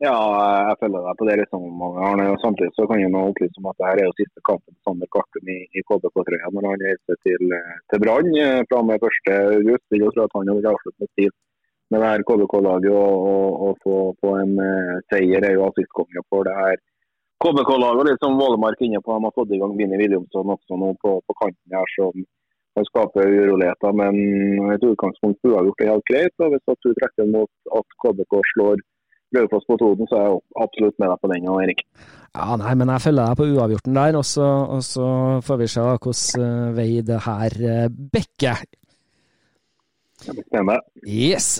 Ja, 0.05 0.13
jeg 0.69 0.77
følger 0.85 1.09
deg 1.09 1.17
på 1.17 1.25
det 1.31 1.41
resonnementet. 1.41 2.39
Samtidig 2.45 2.71
så 2.77 2.85
kan 2.93 3.01
jeg 3.01 3.09
nå 3.11 3.25
opplyse 3.33 3.57
om 3.57 3.73
at 3.73 3.81
det 3.81 3.89
her 3.89 4.05
er 4.05 4.05
jo 4.11 4.17
siste 4.21 4.45
kampen 4.45 4.69
til 4.69 4.81
Sander 4.85 5.09
Kvartum 5.17 5.49
i, 5.49 5.59
i 5.73 5.87
KBK-trøya 5.89 6.53
når 6.53 6.71
han 6.75 6.87
reiser 6.91 7.23
til, 7.25 7.59
til 7.89 8.05
Brann 8.05 8.29
eh, 8.37 8.61
fra 8.69 8.85
og 8.85 8.91
med 8.93 9.01
1.8. 9.01 9.43
Vil 9.65 10.05
jo 10.05 10.13
tro 10.13 10.29
at 10.29 10.37
han 10.37 10.57
vil 10.59 10.75
avslutte 10.77 11.01
med 11.01 11.15
stil 11.17 11.33
med 11.89 12.03
det 12.03 12.09
her 12.11 12.25
KBK-laget 12.27 12.93
å 12.93 13.73
få, 13.83 13.97
få, 14.21 14.33
en 14.41 14.55
uh, 14.61 14.99
seier 15.11 15.45
er 15.45 15.55
jo 15.57 15.67
assistkonge 15.67 16.23
for 16.29 16.47
det 16.47 16.55
her 16.57 16.77
KBK-laget. 17.43 18.09
Litt 18.09 18.25
som 18.25 18.37
Vålemark 18.39 18.81
inne 18.85 19.01
på, 19.01 19.15
de 19.15 19.27
har 19.29 19.37
fått 19.37 19.55
i 19.55 19.61
gang 19.61 19.73
Vinni 19.79 19.97
Williamson 20.01 20.53
også 20.55 20.77
nå 20.77 20.93
på, 21.01 21.15
på 21.25 21.37
kanten 21.41 21.77
her, 21.77 21.95
som 21.95 22.13
kan 22.77 22.87
skape 22.89 23.25
uroligheter. 23.25 23.95
Men 23.95 24.71
et 24.75 24.85
utgangspunkt 24.85 25.41
på 25.41 25.53
uavgjort 25.53 25.83
er 25.83 25.93
helt 25.93 26.07
greit. 26.11 26.35
og 26.43 26.53
Hvis 26.53 26.81
du 26.85 26.93
trekker 26.99 27.31
mot 27.31 27.75
at 27.79 27.99
KBK 28.03 28.39
slår 28.53 28.83
Raufoss 29.35 29.65
på 29.69 29.77
Toten, 29.77 30.09
så 30.09 30.17
er 30.17 30.25
jeg 30.25 30.39
absolutt 30.63 30.95
med 30.97 31.11
deg 31.11 31.21
på 31.21 31.29
den. 31.29 31.47
Erik. 31.61 31.83
Ja, 32.33 32.55
nei, 32.57 32.73
men 32.81 32.89
jeg 32.89 33.03
følger 33.03 33.27
deg 33.27 33.37
på 33.37 33.47
uavgjorten 33.53 33.97
der, 33.97 34.17
og 34.17 34.25
så, 34.25 34.47
og 34.75 34.81
så 34.85 35.07
får 35.45 35.59
vi 35.61 35.67
se 35.69 35.85
hvordan 35.85 36.45
eh, 36.47 36.71
vei 36.77 36.89
det 37.05 37.19
her 37.27 37.57
eh, 37.73 37.85
bekker. 38.15 38.63
Spennende. 40.19 40.79
Yes. 41.05 41.59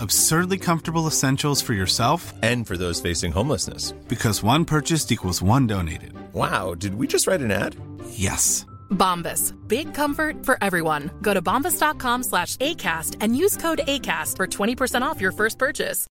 absurdly 0.00 0.58
comfortable 0.58 1.06
essentials 1.06 1.62
for 1.62 1.74
yourself 1.74 2.32
and 2.42 2.66
for 2.66 2.76
those 2.76 3.00
facing 3.00 3.32
homelessness. 3.32 3.92
Because 4.08 4.42
one 4.42 4.64
purchased 4.64 5.12
equals 5.12 5.42
one 5.42 5.66
donated. 5.66 6.12
Wow, 6.32 6.74
did 6.74 6.94
we 6.94 7.06
just 7.06 7.26
write 7.26 7.40
an 7.42 7.50
ad? 7.50 7.76
Yes. 8.10 8.66
Bombas. 8.90 9.52
Big 9.68 9.92
comfort 9.94 10.44
for 10.46 10.56
everyone. 10.62 11.10
Go 11.22 11.34
to 11.34 11.42
bombas.com 11.42 12.22
slash 12.22 12.56
ACAST 12.56 13.16
and 13.20 13.36
use 13.36 13.56
code 13.56 13.80
ACAST 13.86 14.36
for 14.36 14.46
20% 14.46 15.02
off 15.02 15.20
your 15.20 15.32
first 15.32 15.58
purchase. 15.58 16.06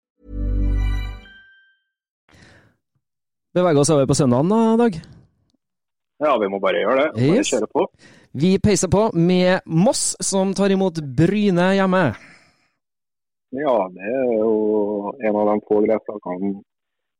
Beveger 3.54 3.80
oss 3.80 3.90
over 3.90 4.06
på 4.06 4.14
søndagen 4.14 4.48
da, 4.48 4.76
Dag. 4.76 5.00
Ja, 6.20 6.36
vi 6.38 6.48
må 6.52 6.58
bare 6.60 6.78
gjøre 6.84 6.96
det. 7.02 7.12
Bare 7.14 7.36
Yes. 7.36 7.48
kjøre 7.50 7.66
på. 7.72 7.86
Vi 8.32 8.58
peiser 8.58 8.88
på 8.88 9.10
med 9.14 9.60
Moss, 9.66 10.16
som 10.20 10.54
tar 10.54 10.70
imot 10.70 11.00
Bryne 11.16 11.72
hjemme. 11.74 12.14
Ja, 13.50 13.90
det 13.90 14.06
er 14.06 14.28
jo 14.38 15.10
en 15.26 15.36
av 15.36 15.48
de 15.48 15.54
få 15.66 15.80
gressakene 15.82 16.60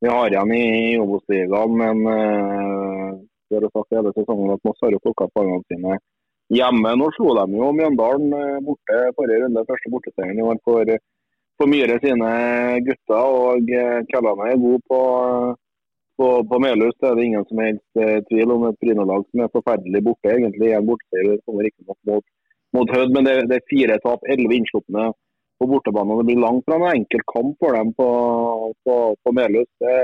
vi 0.01 0.09
har 0.09 0.31
igjen 0.31 0.51
i 0.55 0.97
Obos-ligaen. 1.03 1.73
Men 1.77 2.05
uh, 2.07 3.17
vi 3.49 3.57
har 3.57 3.65
sagt 3.73 3.95
hele 3.97 4.13
sesongen 4.15 4.53
at 4.53 4.63
Moss 4.63 4.79
har 4.85 4.93
jo 4.95 5.01
plukka 5.03 5.27
poengene 5.35 5.65
sine 5.67 5.97
hjemme. 6.55 6.93
Nå 7.01 7.09
slo 7.17 7.33
de 7.35 7.57
jo 7.59 7.71
Mjøndalen 7.75 8.31
eh, 8.37 8.61
borte 8.63 9.01
forrige 9.17 9.41
runde, 9.43 9.65
første 9.67 9.91
borteseieren 9.91 10.39
i 10.39 10.45
år 10.53 10.61
for, 10.67 10.93
for 11.59 11.71
Myhre 11.73 11.97
sine 12.03 12.29
gutter. 12.87 13.25
Og 13.41 13.73
uh, 13.75 14.47
er 14.47 14.61
god 14.63 14.85
på, 14.93 15.01
på, 16.15 16.29
på 16.53 16.61
Melhus. 16.63 16.95
Det 16.95 17.09
er 17.09 17.19
det 17.19 17.25
ingen 17.27 17.49
som 17.49 17.59
helst 17.65 17.99
eh, 18.05 18.21
tvil 18.29 18.55
om. 18.55 18.69
Et 18.69 18.79
Bryne-lag 18.85 19.27
som 19.27 19.43
er 19.43 19.51
forferdelig 19.57 20.03
borte, 20.07 20.31
egentlig. 20.31 20.71
En 20.79 20.87
borteseier 20.87 21.43
kommer 21.43 21.67
riktignok 21.67 21.99
mot, 22.07 22.25
mot 22.79 22.95
Hødd, 22.95 23.11
men 23.17 23.27
det, 23.27 23.35
det 23.51 23.59
er 23.59 23.69
fire 23.73 23.99
tap, 24.07 24.23
elleve 24.31 24.61
innslupne 24.61 25.11
på 25.61 25.69
bortebane. 25.69 26.13
og 26.13 26.21
Det 26.21 26.29
blir 26.31 26.41
langt 26.41 26.65
fra 26.65 26.79
en 26.79 26.89
enkel 26.95 27.21
kamp 27.33 27.53
for 27.61 27.77
dem 27.77 27.93
på, 27.93 28.09
på, 28.85 28.97
på 29.23 29.33
Melhus. 29.37 29.69
Det, 29.83 29.97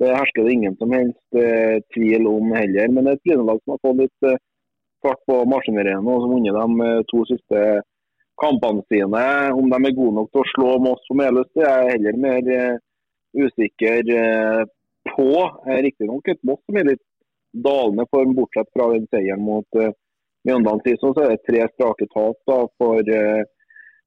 det 0.00 0.14
hersker 0.14 0.46
det 0.46 0.54
ingen 0.56 0.76
som 0.80 0.94
helst 0.96 1.40
eh, 1.42 1.76
tvil 1.94 2.26
om 2.30 2.54
heller. 2.56 2.88
Men 2.88 3.04
det 3.04 3.12
er 3.12 3.20
et 3.20 3.26
Bryne-lag 3.28 3.60
som 3.62 3.74
har 3.74 3.82
fått 3.84 4.00
litt 4.00 4.28
eh, 4.30 4.40
fart 5.04 5.20
på 5.28 5.42
maskineriet 5.52 6.04
nå, 6.04 6.16
som 6.22 6.34
vunnet 6.34 6.58
de 6.58 6.88
eh, 6.88 7.04
to 7.12 7.24
siste 7.30 7.64
kampene 8.40 8.86
sine. 8.88 9.24
Om 9.60 9.70
de 9.74 9.82
er 9.82 9.98
gode 9.98 10.16
nok 10.20 10.32
til 10.32 10.44
å 10.44 10.50
slå 10.54 10.72
Moss 10.86 11.04
på 11.10 11.18
Melhus, 11.20 11.52
det 11.58 11.66
er 11.66 11.84
jeg 11.84 11.94
heller 11.96 12.24
mer 12.24 12.50
eh, 12.56 12.80
usikker 13.44 14.14
eh, 14.16 14.64
på. 15.12 15.30
Riktignok 15.88 16.32
et 16.32 16.42
Moss 16.48 16.62
som 16.64 16.80
er 16.80 16.92
litt 16.94 17.04
dalende 17.52 18.06
form, 18.12 18.36
bortsett 18.38 18.70
fra 18.76 18.92
den 18.94 19.08
seieren 19.12 19.44
mot 19.44 19.80
Mjøndalen 20.46 20.82
sist. 20.84 21.02
Så 21.02 21.24
er 21.24 21.34
det 21.34 21.44
tre 21.48 21.64
strake 21.74 22.06
tap 22.14 22.38
for 22.78 23.14
eh, 23.18 23.42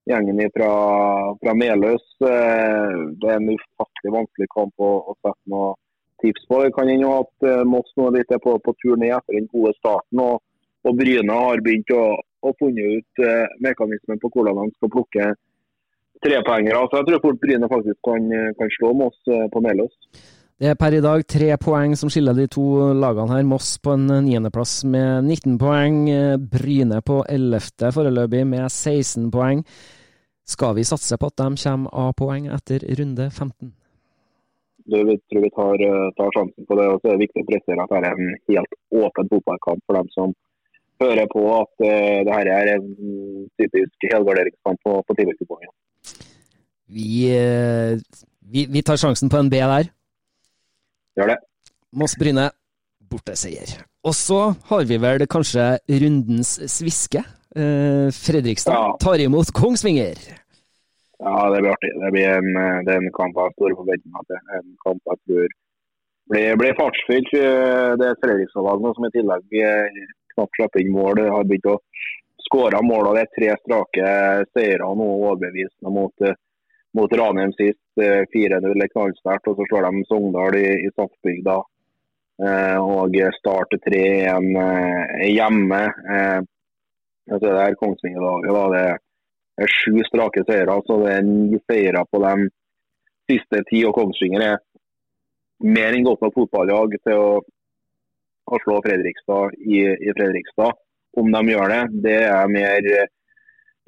gjengen 0.10 0.42
fra, 0.56 0.72
fra 1.42 1.54
Meløs. 1.54 2.06
Eh, 2.22 2.96
Det 3.22 3.30
er 3.30 3.38
en 3.40 3.54
ufattelig 3.54 4.14
vanskelig 4.18 4.50
kamp 4.56 4.74
å, 4.82 4.92
å 5.12 5.16
sette 5.22 5.54
noe 5.54 5.76
tips 6.24 6.48
på. 6.48 6.64
Det 6.64 6.74
kan 6.78 6.90
hende 6.90 7.14
at 7.20 7.48
eh, 7.50 7.64
Moss 7.68 7.94
nå 7.98 8.10
er 8.10 8.20
litt 8.20 8.34
på, 8.44 8.58
på 8.66 8.76
tur 8.82 8.98
ned 8.98 9.16
etter 9.18 9.38
den 9.38 9.50
gode 9.54 9.74
starten. 9.80 10.24
og, 10.26 10.42
og 10.88 10.98
Bryne 10.98 11.38
har 11.38 11.62
begynt 11.62 11.94
å, 11.94 12.04
å 12.18 12.54
funne 12.60 12.98
ut 12.98 13.24
eh, 13.26 13.48
mekanismen 13.62 14.22
på 14.22 14.32
hvordan 14.34 14.64
de 14.64 14.76
skal 14.76 14.94
plukke 14.98 15.32
trepoengere. 16.26 16.86
Så 16.90 17.02
jeg 17.02 17.10
tror 17.10 17.26
fort 17.26 17.42
Bryne 17.42 17.70
faktisk 17.70 18.00
kan, 18.06 18.30
kan 18.58 18.78
slå 18.78 18.94
Moss 18.98 19.18
eh, 19.30 19.48
på 19.54 19.64
Meløs. 19.66 19.94
Det 20.62 20.70
er 20.70 20.76
per 20.78 20.94
i 20.94 21.02
dag 21.02 21.24
tre 21.26 21.56
poeng 21.58 21.96
som 21.98 22.10
skiller 22.14 22.36
de 22.38 22.44
to 22.54 22.64
lagene 22.94 23.34
her. 23.34 23.46
Moss 23.50 23.80
på 23.82 23.96
en 23.96 24.04
niendeplass 24.28 24.84
med 24.86 25.26
19 25.26 25.56
poeng. 25.58 25.96
eh, 26.08 26.38
Bryne 26.38 27.00
på 27.02 27.24
ellevte 27.26 27.90
foreløpig 27.90 28.44
med 28.46 28.70
16 28.70 29.32
poeng. 29.34 29.64
Skal 30.46 30.76
vi 30.78 30.84
satse 30.86 31.18
på 31.18 31.32
at 31.32 31.38
de 31.42 31.48
kommer 31.64 31.90
av 31.90 32.14
poeng 32.14 32.46
etter 32.46 32.86
runde 33.00 33.26
15? 33.32 33.72
Du, 34.86 34.98
vi 35.02 35.16
tror 35.18 35.42
vi 35.42 35.50
tar, 35.50 35.82
eh, 35.82 36.12
tar 36.14 36.30
sjansen 36.36 36.66
på 36.70 36.78
det. 36.78 36.86
og 36.92 37.00
så 37.02 37.08
er 37.08 37.18
det 37.18 37.26
viktig 37.26 37.42
å 37.42 37.50
presisere 37.50 37.82
at 37.82 37.90
dette 37.90 38.12
er 38.12 38.22
en 38.22 38.36
helt 38.52 38.74
åpen 39.02 39.30
fotballkamp 39.34 39.82
for 39.88 39.98
dem 39.98 40.08
som 40.14 40.36
hører 41.02 41.26
på 41.34 41.42
at 41.58 41.74
uh, 41.82 42.20
det 42.26 42.34
her 42.38 42.48
er 42.54 42.76
en 42.76 42.86
typisk 43.58 44.06
helgarderingskamp 44.14 44.78
på, 44.86 44.94
på 45.08 45.16
tilleggskupongen. 45.18 45.74
Vi, 46.86 47.34
eh, 47.34 47.98
vi, 48.54 48.68
vi 48.70 48.86
tar 48.86 49.02
sjansen 49.02 49.30
på 49.30 49.42
en 49.42 49.50
B 49.50 49.58
der. 49.58 49.90
Gjør 51.18 51.34
det. 51.34 51.38
Moss-Bryne, 51.92 52.50
borteseier. 53.12 53.74
Og 54.08 54.16
så 54.16 54.42
har 54.70 54.86
vi 54.90 54.98
vel 55.02 55.28
kanskje 55.30 55.74
rundens 56.02 56.56
sviske. 56.72 57.24
Fredrikstad 57.52 58.16
Fredrikstad 58.16 59.00
tar 59.04 59.20
imot 59.20 59.50
Kongsvinger. 59.52 60.16
Ja, 61.22 61.50
det 61.54 61.60
blir 61.62 61.74
artig. 61.76 61.92
Det 62.02 62.12
blir 62.16 62.30
en, 62.30 62.48
eh, 62.58 62.80
det 62.86 62.94
er 62.94 63.02
en 63.02 63.12
kamp 63.14 63.36
jeg 63.36 63.44
har 63.44 63.52
store 63.58 63.76
forventninger 63.78 64.24
til. 64.30 64.40
En 64.58 64.70
kamp 64.86 65.02
jeg 65.12 65.20
tror 65.28 65.52
blir, 66.32 66.56
blir 66.62 66.78
fartsfylt. 66.80 67.34
Eh, 67.38 67.92
Det 68.00 68.08
er 68.08 68.16
et 68.16 68.24
Fredrikstad-lag 68.24 68.88
som 68.96 69.06
i 69.06 69.12
tillegg 69.14 69.60
eh, 69.62 70.00
knapt 70.34 70.58
slipper 70.58 70.82
inn 70.82 70.96
mål. 70.96 71.22
Har 71.36 71.44
begynt 71.46 71.70
å 71.70 71.78
skåre 72.48 72.82
mål. 72.82 73.12
og 73.12 73.16
Det 73.16 73.26
er 73.28 73.36
tre 73.36 73.50
strake 73.62 74.16
seire 74.56 74.90
nå 74.98 75.10
overbevisende 75.28 75.94
mot, 75.94 76.26
eh, 76.26 76.34
mot 76.98 77.14
Ranheim 77.14 77.54
sist. 77.58 77.80
eh, 78.02 78.24
4-0 78.34 78.84
er 78.84 78.92
knallsterkt. 78.94 79.48
Og 79.48 79.60
så 79.60 79.68
slår 79.70 79.88
de 79.90 80.04
Sogndal 80.10 80.58
i, 80.60 80.66
i 80.88 80.90
Stadsbygda. 80.94 81.60
Eh, 82.42 82.78
og 82.82 83.16
starter 83.38 83.82
3-1 83.86 84.50
eh, 84.64 85.28
hjemme. 85.36 85.82
Eh, 86.16 86.42
altså 87.32 87.46
det 87.48 87.62
er 87.68 87.80
Kongsvinger-laget. 87.84 88.52
da, 88.58 88.66
Det 88.74 89.66
er 89.66 89.74
sju 89.78 90.02
strake 90.08 90.44
seire. 90.48 90.82
så 90.88 91.00
Det 91.06 91.14
er 91.16 91.24
ni 91.28 91.60
seire 91.70 92.06
på 92.12 92.24
de 92.26 92.50
siste 93.30 93.64
ti. 93.70 93.86
og 93.86 93.96
Kongsvinger 93.96 94.48
er 94.48 94.58
mer 95.62 95.94
enn 95.94 96.08
godt 96.08 96.22
nok 96.26 96.34
fotballag 96.34 96.96
til 97.06 97.20
å, 97.22 97.42
å 98.52 98.62
slå 98.64 98.82
Fredrikstad 98.82 99.54
i, 99.62 99.84
i 99.86 100.16
Fredrikstad. 100.18 100.80
Om 101.20 101.28
de 101.36 101.42
gjør 101.52 101.68
det, 101.70 101.82
det 102.08 102.20
er 102.24 102.48
mer 102.48 102.88
eh, 102.96 103.10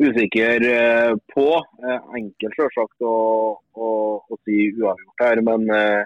usikker 0.01 0.65
eh, 0.69 1.13
på. 1.33 1.47
Eh, 1.83 2.09
Enkelt 2.19 2.57
selvsagt 2.57 3.05
å, 3.05 3.13
å, 3.59 3.91
å 4.23 4.41
si 4.43 4.67
uavgjort 4.73 5.23
her, 5.25 5.43
men 5.45 5.69
eh, 5.73 6.01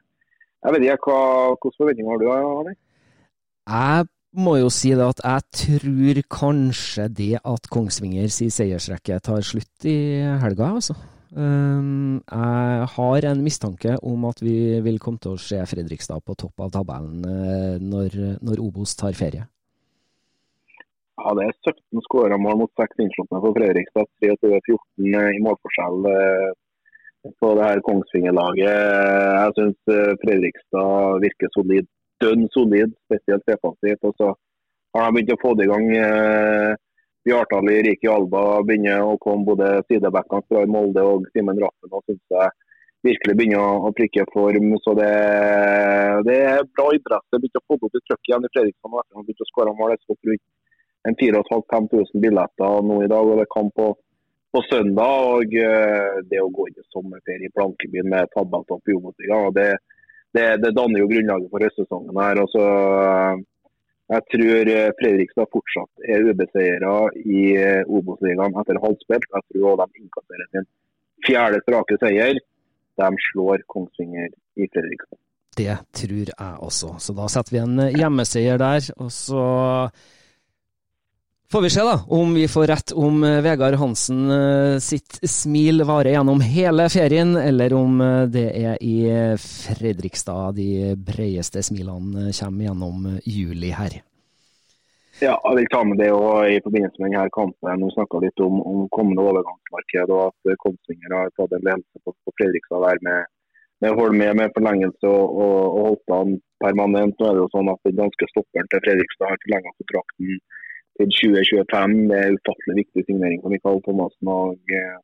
jeg 0.65 0.76
vet 0.76 0.86
ikke 0.88 1.17
hvilke 1.17 1.73
forventninger 1.78 2.13
har 2.13 2.21
du? 2.23 2.30
Arne? 2.34 2.78
Jeg 3.67 4.08
må 4.38 4.56
jo 4.60 4.71
si 4.73 4.93
at 4.93 5.21
jeg 5.23 5.45
tror 5.62 6.23
kanskje 6.32 7.08
det 7.19 7.36
at 7.39 7.69
Kongsvinger 7.71 8.32
sin 8.32 8.52
seiersrekke 8.54 9.19
tar 9.23 9.45
slutt 9.45 9.88
i 9.88 10.00
helga, 10.41 10.73
altså. 10.80 10.97
Um, 11.28 12.21
jeg 12.23 12.86
har 12.93 13.26
en 13.28 13.41
mistanke 13.43 13.97
om 14.08 14.23
at 14.30 14.39
vi 14.41 14.80
vil 14.82 14.95
komme 15.04 15.19
til 15.21 15.36
å 15.36 15.41
se 15.41 15.60
Fredrikstad 15.67 16.23
på 16.23 16.38
topp 16.39 16.63
av 16.63 16.71
tabellen 16.78 17.19
når, 17.84 18.15
når 18.39 18.63
Obos 18.63 18.95
tar 18.97 19.17
ferie. 19.17 19.43
Ja, 21.18 21.34
Det 21.34 21.46
er 21.48 21.54
17 21.66 22.02
skåra 22.06 22.38
mål 22.38 22.58
mot 22.62 22.74
6 22.80 23.04
innslupne 23.04 23.42
for 23.44 23.58
Fredrikstad. 23.58 24.10
23-14 24.24 25.38
i 25.38 25.44
målforskjell 25.46 26.10
eh, 26.14 26.50
på 27.42 27.54
det 27.58 27.68
her 27.68 27.82
Kongsvinger-laget. 27.88 28.82
Jeg 29.42 29.56
syns 29.58 29.96
Fredrikstad 30.24 31.24
virker 31.26 31.54
solid. 31.56 31.88
Dønn 32.22 32.46
solid, 32.54 32.94
spesielt 33.10 33.46
defensivt. 33.50 34.06
Og 34.10 34.14
så 34.22 34.30
har 34.96 35.08
de 35.08 35.16
begynt 35.18 35.34
å 35.34 35.42
få 35.42 35.56
det 35.58 35.66
i 35.66 35.72
gang. 35.72 35.90
eh, 36.04 36.76
Bjartali, 37.28 37.82
Riki 37.84 38.08
Alba 38.08 38.62
begynner 38.64 39.02
å 39.04 39.18
komme 39.20 39.44
både 39.50 39.82
sidebackene 39.90 40.46
fra 40.48 40.62
Molde 40.70 41.04
og 41.04 41.26
Simen 41.34 41.60
Raffen. 41.60 41.92
og 41.92 42.06
synes 42.06 42.24
jeg 42.38 42.54
virkelig 43.10 43.36
begynner 43.40 43.90
å, 43.90 43.92
prikke 43.98 44.24
form. 44.32 44.70
så 44.86 44.94
Det, 45.02 45.12
det 46.30 46.38
er 46.54 46.70
bra 46.78 46.88
idrett. 46.96 47.26
Det 47.32 47.42
begynte 47.42 47.64
å 47.64 47.68
få 47.68 47.80
opp 47.82 47.98
i 48.00 48.06
trøkket 48.06 48.32
igjen 48.32 48.48
i 48.48 48.54
Fredrikstad. 48.54 48.94
etter 48.94 49.02
at 49.02 49.18
de 49.18 49.26
begynte 49.28 49.48
å 49.48 49.52
skåre 49.52 49.76
mål. 49.82 49.98
Rundt 49.98 50.46
en 51.08 51.15
4500-5000 51.15 52.24
billetter 52.24 52.82
nå 52.84 53.02
i 53.04 53.10
dag. 53.12 53.26
og 53.26 53.39
Det 53.39 53.46
er 53.46 53.54
kamp 53.54 53.76
på, 53.76 53.89
på 54.54 54.63
søndag. 54.70 55.28
og 55.34 55.60
uh, 55.60 56.24
Det 56.30 56.41
å 56.43 56.50
gå 56.54 56.70
inn 56.70 56.80
i 56.82 56.88
sommerferie 56.93 57.50
i 57.50 57.54
Blankebyen 57.56 58.10
med 58.13 58.34
tabelltopp 58.36 58.89
i 58.89 58.98
Obos-ligaen, 58.98 59.54
det, 59.56 59.70
det, 60.36 60.48
det 60.63 60.74
danner 60.78 61.04
jo 61.04 61.12
grunnlaget 61.12 61.54
for 61.54 61.67
høstsesongen 61.67 62.24
her. 62.24 62.43
og 62.43 62.52
så 62.56 62.65
Uh, 62.88 63.46
jeg 64.08 64.24
tror 64.32 64.70
eh, 64.72 64.93
Fredrikstad 64.96 65.50
fortsatt 65.52 66.06
er 66.08 66.24
ubeseira 66.30 66.91
i 67.28 67.41
Obos-ligaen 67.91 68.56
etter 68.62 68.80
halvspilt. 68.80 69.26
Jeg 69.34 69.43
tror 69.50 69.65
også 69.74 69.84
de 69.84 70.00
innkasserer 70.00 70.48
sin 70.54 70.67
fjerde 71.28 71.60
strake 71.65 71.98
seier. 72.00 72.39
De 73.02 73.10
slår 73.26 73.65
Kongsvinger 73.67 74.30
i 74.32 74.70
Fredrikstad. 74.72 75.20
Det 75.60 75.76
tror 76.00 76.32
jeg 76.32 76.54
også. 76.70 76.93
Så 77.04 77.17
da 77.17 77.28
setter 77.34 77.58
vi 77.58 77.62
en 77.65 77.84
hjemmeseier 77.98 78.63
der. 78.63 78.88
Og 78.96 79.12
så 79.12 79.43
får 81.52 81.62
vi 81.62 81.70
se 81.70 81.80
da, 81.80 82.00
om 82.08 82.34
vi 82.34 82.48
får 82.48 82.68
rett 82.68 82.92
om 82.92 83.24
eh, 83.24 83.42
Vegard 83.42 83.74
Hansen 83.74 84.32
eh, 84.32 84.78
sitt 84.80 85.20
smil 85.30 85.84
varer 85.88 86.18
gjennom 86.18 86.42
hele 86.42 86.90
ferien, 86.90 87.36
eller 87.38 87.74
om 87.74 88.02
eh, 88.02 88.24
det 88.32 88.50
er 88.52 88.84
i 88.84 88.98
Fredrikstad 89.40 90.58
de 90.58 90.96
bredeste 90.96 91.64
smilene 91.64 92.34
kommer 92.36 92.68
gjennom 92.68 93.08
juli 93.24 93.72
her. 93.72 94.02
Ja, 95.18 95.34
jeg 95.34 95.56
vil 95.58 95.70
ta 95.74 95.80
med 95.88 95.98
det 95.98 96.12
og 96.14 96.46
i 96.46 96.60
forbindelse 96.62 97.02
med 97.02 97.16
denne 97.16 97.32
kampen. 97.34 97.80
Nå 97.82 97.88
snakka 97.96 98.20
litt 98.22 98.44
om, 98.44 98.60
om 98.62 98.84
kommende 98.94 99.24
overgangsmarked 99.24 100.14
og 100.14 100.28
at 100.28 100.60
Kongsvinger 100.62 101.16
har 101.16 101.32
tatt 101.34 101.56
en 101.58 101.66
ledelse 101.66 102.04
på, 102.04 102.14
på 102.14 102.34
Fredrikstad 102.38 102.86
der 102.86 103.02
med, 103.08 103.32
med 103.82 103.98
Holme 103.98 104.28
med 104.38 104.54
forlengelse 104.54 105.10
og, 105.10 105.40
og, 105.42 105.56
og 105.72 105.88
Holtan 105.88 106.38
permanent. 106.62 107.18
Nå 107.18 107.32
er 107.32 107.34
det 107.34 107.44
jo 107.48 107.50
sånn 107.56 107.74
at 107.74 107.82
Den 107.90 107.98
danske 108.04 108.30
stopperen 108.30 108.70
til 108.70 108.84
Fredrikstad 108.86 109.32
har 109.32 109.42
forlenget 109.48 109.80
kontrakten 109.82 110.38
til 111.00 111.12
2025. 111.14 111.96
Det 112.12 112.18
er 112.22 112.38
ufattelig 112.38 112.76
viktig 112.82 113.06
signering 113.06 113.44
for 113.44 113.54
Mikael 113.54 113.82
Thomassen 113.86 114.32
og, 114.34 114.76
eh, 114.78 114.98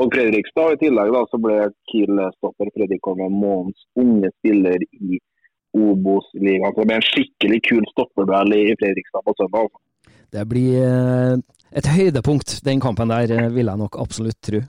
og 0.00 0.14
Fredrikstad. 0.14 0.74
I 0.76 0.82
tillegg 0.84 1.12
da, 1.16 1.22
så 1.30 1.40
ble 1.44 1.58
Kiel-stopper 1.92 2.72
Fredrik 2.76 3.08
Holme 3.08 3.28
månedens 3.30 3.86
unge 4.04 4.32
spiller 4.38 4.78
i 4.82 5.20
Obos-ligaen. 5.72 6.74
Det 6.76 6.86
blir 6.86 6.98
en 6.98 7.08
skikkelig 7.12 7.60
kul 7.68 7.84
stopperduell 7.92 8.56
i 8.58 8.76
Fredrikstad 8.80 9.26
på 9.26 9.36
søndag. 9.40 9.68
Altså. 9.68 9.82
Det 10.32 10.44
blir 10.48 10.78
eh, 10.80 11.34
et 11.76 11.88
høydepunkt, 11.88 12.58
den 12.64 12.80
kampen 12.80 13.12
der, 13.12 13.32
eh, 13.36 13.50
vil 13.52 13.68
jeg 13.68 13.80
nok 13.80 14.00
absolutt 14.00 14.40
tro. 14.44 14.62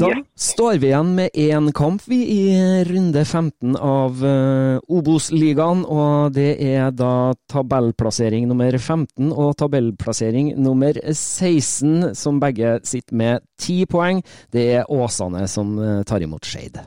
Da 0.00 0.08
står 0.34 0.78
vi 0.82 0.88
igjen 0.88 1.10
med 1.14 1.36
én 1.38 1.68
kamp 1.72 2.02
vi 2.08 2.16
i 2.34 2.44
runde 2.88 3.24
15 3.24 3.76
av 3.76 4.22
uh, 4.24 4.78
Obos-ligaen, 4.90 5.84
og 5.86 6.34
det 6.34 6.56
er 6.58 6.90
da 6.96 7.34
tabellplassering 7.52 8.48
nummer 8.50 8.74
15 8.78 9.30
og 9.30 9.52
tabellplassering 9.60 10.54
nummer 10.58 10.98
16, 11.12 12.14
som 12.18 12.40
begge 12.42 12.78
sitter 12.82 13.18
med 13.20 13.44
ti 13.60 13.84
poeng. 13.86 14.24
Det 14.50 14.64
er 14.80 14.90
Åsane 14.90 15.44
som 15.50 15.76
eh, 15.78 16.02
tar 16.08 16.24
imot 16.24 16.48
Skeid. 16.48 16.80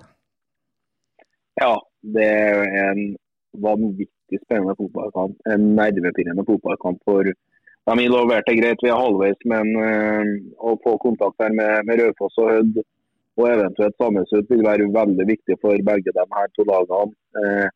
Ja, 1.62 1.74
det 2.02 2.28
er 2.28 2.66
en 2.90 3.02
vanvittig 3.64 4.42
spennende 4.44 4.76
fotballkamp. 4.80 5.38
En 5.48 5.72
nervepirrende 5.80 6.46
fotballkamp 6.50 7.00
for 7.08 7.24
de 7.24 7.98
involverte. 8.04 8.58
Greit, 8.60 8.84
vi 8.84 8.92
er 8.92 9.00
halvveis, 9.00 9.40
men 9.48 9.74
øh, 9.80 10.36
å 10.60 10.76
få 10.84 10.98
kontakt 11.02 11.40
her 11.44 11.56
med, 11.56 11.88
med 11.88 12.04
Raufoss 12.04 12.44
og 12.44 12.52
Hødd 12.52 12.84
og 13.38 13.50
eventuelt 13.50 13.98
Sandnes 13.98 14.32
Hødd 14.34 14.48
vil 14.52 14.64
være 14.66 14.88
veldig 14.94 15.26
viktig 15.32 15.58
for 15.62 15.84
begge 15.90 16.14
de 16.16 16.24
her 16.38 16.48
to 16.56 16.66
lagene. 16.70 17.14
Eh, 17.42 17.68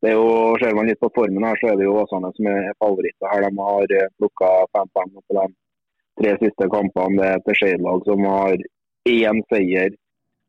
det 0.00 0.12
er 0.12 0.16
jo, 0.16 0.28
Ser 0.60 0.76
man 0.76 0.86
litt 0.88 1.00
på 1.02 1.10
formen 1.16 1.44
her, 1.44 1.58
så 1.60 1.72
er 1.72 1.80
det 1.80 1.88
jo 1.88 1.96
Åsane 2.00 2.30
som 2.36 2.46
er 2.48 2.70
favoritter 2.80 3.32
her. 3.32 3.46
De 3.46 3.64
har 3.70 3.96
eh, 3.96 4.12
plukka 4.20 4.50
fem 4.76 4.92
poeng 4.96 5.10
på 5.18 5.38
de 5.38 5.46
tre 6.20 6.36
siste 6.44 6.68
kampene. 6.74 7.18
Det 7.18 7.26
er 7.26 7.40
et 7.40 7.58
Skeid-lag 7.58 8.06
som 8.08 8.28
har 8.30 8.62
én 9.10 9.42
seier 9.52 9.98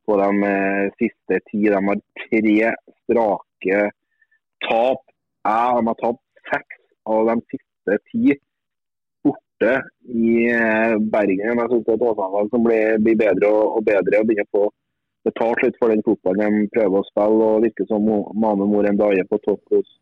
på 0.08 0.20
de 0.22 0.30
eh, 0.52 0.86
siste 1.02 1.42
ti. 1.50 1.66
De 1.66 1.82
har 1.90 2.06
tre 2.24 2.72
strake 3.02 3.82
tap. 4.68 5.04
Jeg 5.42 5.84
har 5.90 6.00
tapt 6.06 6.24
seks 6.54 6.82
av 7.10 7.28
de 7.32 7.38
siste 7.50 8.00
ti 8.12 8.38
borte 9.62 9.84
i 10.04 10.50
eh, 10.50 10.98
Bergen. 11.00 11.60
Jeg 11.60 11.70
synes 11.70 11.86
det 11.86 11.94
er 11.94 11.98
et 11.98 12.08
Åsane-lag 12.10 12.50
som 12.50 12.64
blir, 12.66 12.98
blir 13.00 13.18
bedre 13.18 13.48
og, 13.50 13.78
og 13.78 13.86
bedre 13.86 14.22
og 14.22 14.28
begynner 14.28 14.48
å 14.50 14.58
få 14.58 14.70
betalt 15.26 15.64
litt 15.64 15.78
for 15.80 15.94
den 15.94 16.04
fotballen 16.06 16.62
de 16.62 16.70
prøver 16.74 17.00
å 17.00 17.08
spille. 17.10 17.48
og 17.48 17.66
Virker 17.66 17.88
som 17.90 18.06
Mo- 18.06 18.32
Mane 18.34 18.68
Mor 18.68 18.88
en 18.90 18.98
daje 18.98 19.26
på 19.30 19.40
topp 19.46 19.62
hos 19.76 19.98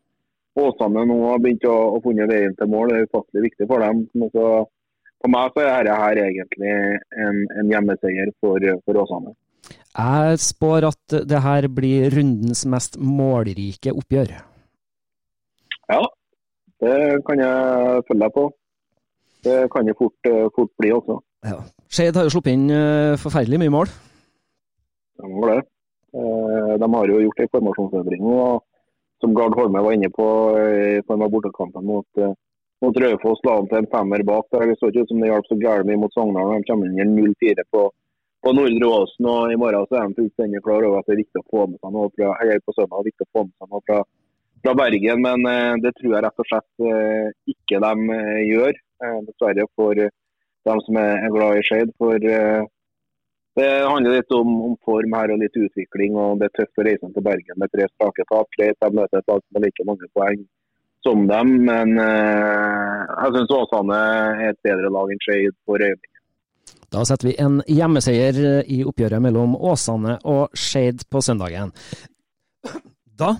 Åsane 0.60 1.04
nå 1.06 1.16
har 1.28 1.38
begynt 1.38 1.64
å, 1.68 1.76
å 1.94 2.00
funne 2.02 2.26
veien 2.28 2.56
til 2.58 2.70
mål. 2.70 2.90
Det 2.90 2.96
er 2.98 3.08
ufattelig 3.10 3.44
viktig 3.50 3.68
for 3.70 3.84
dem. 3.84 4.02
Så, 4.32 4.46
for 5.20 5.32
meg 5.32 5.54
så 5.54 5.62
er 5.66 5.86
dette 5.86 6.00
her 6.00 6.22
egentlig 6.24 6.72
en, 6.72 7.44
en 7.60 7.70
hjemmeseier 7.70 8.32
for, 8.42 8.66
for 8.86 9.02
Åsane. 9.04 9.36
Jeg 9.90 10.40
spår 10.42 10.86
at 10.88 11.14
det 11.28 11.40
her 11.44 11.66
blir 11.74 12.10
rundens 12.14 12.64
mest 12.70 12.96
målrike 12.98 13.92
oppgjør. 13.92 14.32
Ja, 15.90 16.02
det 16.82 16.96
kan 17.26 17.42
jeg 17.42 18.02
følge 18.08 18.24
deg 18.24 18.34
på. 18.34 18.44
Det 19.44 19.70
kan 19.72 19.86
det 19.88 19.96
fort, 19.98 20.26
eh, 20.28 20.48
fort 20.56 20.72
bli 20.78 20.90
også. 20.92 21.20
Ja. 21.48 21.58
Skeid 21.88 22.16
har 22.16 22.26
jo 22.28 22.32
sluppet 22.34 22.52
inn 22.52 22.66
eh, 22.70 23.16
forferdelig 23.20 23.60
mye 23.62 23.72
mål. 23.72 23.92
De 25.20 25.30
har 25.32 25.52
det. 25.54 25.60
Eh, 26.12 26.74
De 26.82 26.88
har 26.94 27.08
jo 27.12 27.22
gjort 27.24 27.40
en 27.40 27.52
formasjonsendring 27.56 28.26
som 29.20 29.34
Gard 29.36 29.54
Holme 29.56 29.82
var 29.84 29.92
inne 29.92 30.08
på 30.08 30.26
i 30.56 31.00
form 31.06 31.22
av 31.22 31.30
bortekampen 31.32 31.84
mot, 31.84 32.06
mot 32.80 32.96
Raufoss. 33.04 33.42
La 33.44 33.56
han 33.58 33.68
til 33.68 33.82
en 33.82 33.90
femmer 33.92 34.22
bak. 34.24 34.46
der. 34.52 34.66
Det 34.70 34.78
så 34.78 34.88
ikke 34.88 35.02
ut 35.04 35.10
som 35.12 35.20
det 35.20 35.28
hjalp 35.28 35.48
så 35.48 35.58
gærent 35.60 35.88
mye 35.90 36.00
mot 36.00 36.14
Sogndal. 36.14 36.54
De 36.56 36.64
kommer 36.68 36.88
inn 36.88 37.00
i 37.20 37.26
0-4 37.28 37.66
på, 37.70 37.82
på 38.40 38.54
Nordre 38.56 38.88
Åsen. 38.88 39.28
og 39.28 39.52
I 39.52 39.58
morgen 39.60 39.84
så 39.90 39.98
er 40.00 40.08
de 40.08 40.16
fullstendig 40.22 40.62
klar 40.64 40.86
over 40.88 41.00
at 41.02 41.06
det 41.08 41.18
er 41.18 41.20
viktig 41.24 41.42
å 41.42 41.48
få 41.52 41.66
med 41.68 41.80
seg 41.80 41.92
noe 41.92 42.08
fra, 42.16 42.32
eller 42.40 42.64
på 42.64 42.72
søndag, 42.78 43.04
viktig 43.10 43.28
å 43.28 43.32
få 43.36 43.44
med 43.44 43.52
seg 43.60 43.68
noe 43.74 43.84
fra, 43.84 43.98
fra 44.64 44.74
Bergen. 44.80 45.20
Men 45.28 45.82
det 45.84 45.92
tror 46.00 46.16
jeg 46.16 46.24
rett 46.24 46.40
og 46.44 46.48
slett 46.48 47.52
ikke 47.52 47.82
de 47.84 48.20
gjør. 48.48 48.80
Eh, 49.00 49.20
dessverre 49.26 49.64
for 49.76 49.96
eh, 49.96 50.12
dem 50.68 50.80
som 50.84 50.96
er, 51.00 51.30
glad 51.32 51.58
i 51.58 51.64
Skeid. 51.64 51.92
For 52.00 52.20
eh, 52.20 52.62
det 53.56 53.68
handler 53.88 54.18
litt 54.18 54.34
om, 54.36 54.50
om 54.68 54.74
form 54.84 55.16
her 55.16 55.32
og 55.32 55.40
litt 55.40 55.56
utvikling. 55.56 56.18
og 56.20 56.40
Det 56.40 56.50
er 56.50 56.56
tøft 56.58 56.82
å 56.82 56.86
reise 56.86 57.12
til 57.14 57.24
Bergen 57.24 57.60
med 57.60 57.72
tre 57.72 57.88
strake 57.94 58.26
tap. 58.28 58.50
Greit, 58.58 58.76
de 58.76 58.98
møter 58.98 59.22
et 59.22 59.32
lag 59.32 59.40
som 59.40 59.58
har 59.58 59.66
like 59.66 59.88
mange 59.88 60.10
poeng 60.16 60.44
som 61.00 61.22
dem, 61.24 61.52
men 61.64 61.94
jeg 61.96 63.30
syns 63.32 63.52
Åsane 63.56 63.96
er 63.96 64.50
et 64.50 64.58
bedre 64.66 64.90
lag 64.92 65.08
enn 65.08 65.22
Skeid 65.24 65.54
for 65.64 65.80
øyeblikket. 65.80 66.18
Da 66.92 67.06
setter 67.08 67.30
vi 67.30 67.38
en 67.40 67.62
hjemmeseier 67.64 68.40
i 68.68 68.82
oppgjøret 68.84 69.24
mellom 69.24 69.54
Åsane 69.56 70.18
og 70.28 70.52
Skeid 70.52 71.06
på 71.08 71.22
søndagen. 71.24 71.72
Da 73.16 73.32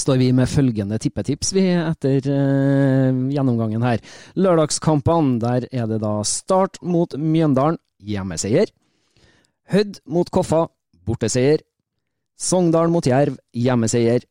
står 0.00 0.18
vi 0.20 0.30
med 0.34 0.50
følgende 0.50 0.98
tippetips 1.02 1.52
vi 1.54 1.66
etter 1.74 2.30
eh, 2.30 3.20
gjennomgangen 3.34 3.84
her. 3.86 4.02
Lørdagskampene, 4.38 5.38
der 5.42 5.68
er 5.70 5.90
det 5.90 6.00
da 6.02 6.16
Start 6.26 6.80
mot 6.82 7.14
Mjøndalen, 7.18 7.78
hjemmeseier. 8.04 8.72
Hødd 9.72 10.00
mot 10.10 10.30
Koffa, 10.34 10.66
borteseier. 11.06 11.62
Sogndal 12.36 12.90
mot 12.92 13.06
Jerv, 13.06 13.38
hjemmeseier. 13.54 14.26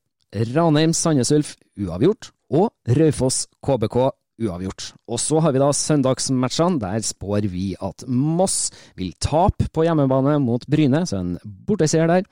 Ranheim 0.54 0.93
Sandnes 0.97 1.32
Ulf, 1.34 1.56
uavgjort. 1.80 2.32
Og 2.54 2.69
Raufoss 2.97 3.47
KBK, 3.65 3.97
uavgjort. 4.43 4.91
Og 5.10 5.21
så 5.21 5.39
har 5.41 5.54
vi 5.54 5.62
da 5.62 5.71
søndagsmatchene. 5.73 6.82
Der 6.82 7.06
spår 7.06 7.47
vi 7.49 7.71
at 7.82 8.06
Moss 8.08 8.67
vil 8.99 9.13
tape 9.21 9.69
på 9.73 9.86
hjemmebane 9.88 10.38
mot 10.43 10.65
Bryne, 10.69 11.06
så 11.10 11.21
en 11.21 11.38
borteseier 11.43 12.10
der. 12.10 12.28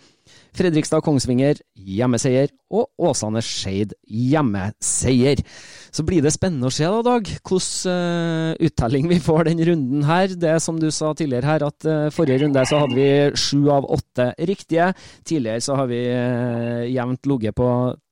Fredrikstad-Kongsvinger 0.57 1.61
hjemmeseier, 1.75 2.51
og 2.71 2.89
Åsane-Skeid 2.99 3.93
hjemmeseier. 4.07 5.43
Så 5.91 6.05
blir 6.07 6.23
det 6.23 6.33
spennende 6.35 6.69
å 6.69 6.73
se 6.73 6.87
da, 6.87 7.01
Dag, 7.05 7.27
hvordan 7.47 7.91
uh, 7.91 8.67
uttelling 8.67 9.09
vi 9.11 9.19
får 9.23 9.49
den 9.49 9.63
runden 9.71 10.05
her. 10.07 10.35
Det 10.39 10.53
er 10.53 10.61
som 10.63 10.79
du 10.79 10.89
sa 10.91 11.13
tidligere 11.15 11.49
her, 11.49 11.65
at 11.67 11.87
uh, 11.87 12.11
forrige 12.13 12.45
runde 12.45 12.63
så 12.67 12.83
hadde 12.83 12.97
vi 12.99 13.09
sju 13.39 13.69
av 13.71 13.87
åtte 13.91 14.31
riktige. 14.47 14.91
Tidligere 15.27 15.63
så 15.63 15.79
har 15.79 15.91
vi 15.91 16.01
uh, 16.11 16.83
jevnt 16.87 17.31
ligget 17.31 17.57
på 17.57 17.69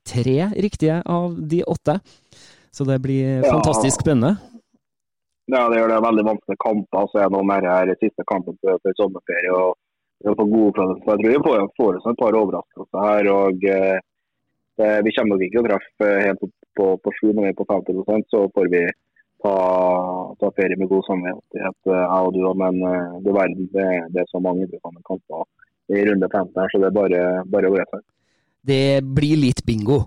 tre 0.09 0.37
riktige 0.55 1.01
av 1.05 1.35
de 1.39 1.63
åtte. 1.67 1.99
Så 2.71 2.85
det 2.87 3.01
blir 3.03 3.41
Ja. 3.43 3.51
fantastisk 3.51 4.01
spennende. 4.01 4.37
Ja, 5.49 5.65
det 5.69 5.79
gjør 5.79 5.89
det 5.89 6.03
veldig 6.05 6.25
vanskelige 6.27 6.61
kamper. 6.61 7.07
Så 7.09 7.19
er 7.19 7.29
det 7.29 7.33
noe 7.33 7.47
mer 7.47 7.65
her 7.65 7.95
siste 7.97 8.23
kampen 8.29 8.57
før 8.61 8.77
sommerferie. 8.99 9.53
og 9.55 9.75
får 10.27 10.49
gode 10.51 10.71
følelser. 10.77 11.09
Jeg 11.09 11.19
tror 11.19 11.33
vi 11.33 11.43
får, 11.79 11.97
oss 11.99 12.07
et 12.11 12.21
par 12.21 12.39
overraskelser 12.41 13.05
her. 13.07 13.29
og 13.33 13.67
eh, 13.73 13.99
Vi 15.05 15.13
kommer 15.15 15.35
nok 15.35 15.45
ikke 15.47 15.61
å 15.61 15.67
treffe 15.67 16.09
helt 16.25 16.43
opp 16.47 16.55
på, 16.79 16.89
på 17.03 17.13
sju 17.17 17.29
når 17.31 17.45
vi 17.45 17.51
er 17.53 17.59
på 17.59 17.67
50 17.69 18.27
så 18.31 18.43
får 18.55 18.69
vi 18.73 18.83
ta, 19.43 19.55
ta 20.41 20.51
ferie 20.57 20.77
med 20.79 20.91
god 20.91 21.07
samvittighet, 21.07 21.79
eh, 21.87 22.03
jeg 22.03 22.27
og 22.27 22.35
du. 22.35 22.41
også, 22.43 22.59
Men 22.63 22.83
eh, 22.91 23.17
du 23.23 23.31
verden, 23.31 23.71
det, 23.75 23.89
det 24.13 24.23
er 24.23 24.31
så 24.31 24.43
mange 24.43 24.67
interessante 24.67 25.03
kamper 25.07 25.47
i 25.89 26.05
runde 26.05 26.29
15 26.29 26.53
her, 26.61 26.71
så 26.71 26.81
det 26.81 26.89
er 26.91 26.97
bare, 26.99 27.21
bare 27.49 27.69
å 27.69 27.75
glede 27.75 27.89
seg. 27.93 28.07
Det 28.69 28.83
blir 29.15 29.39
litt 29.39 29.63
bingo. 29.65 30.03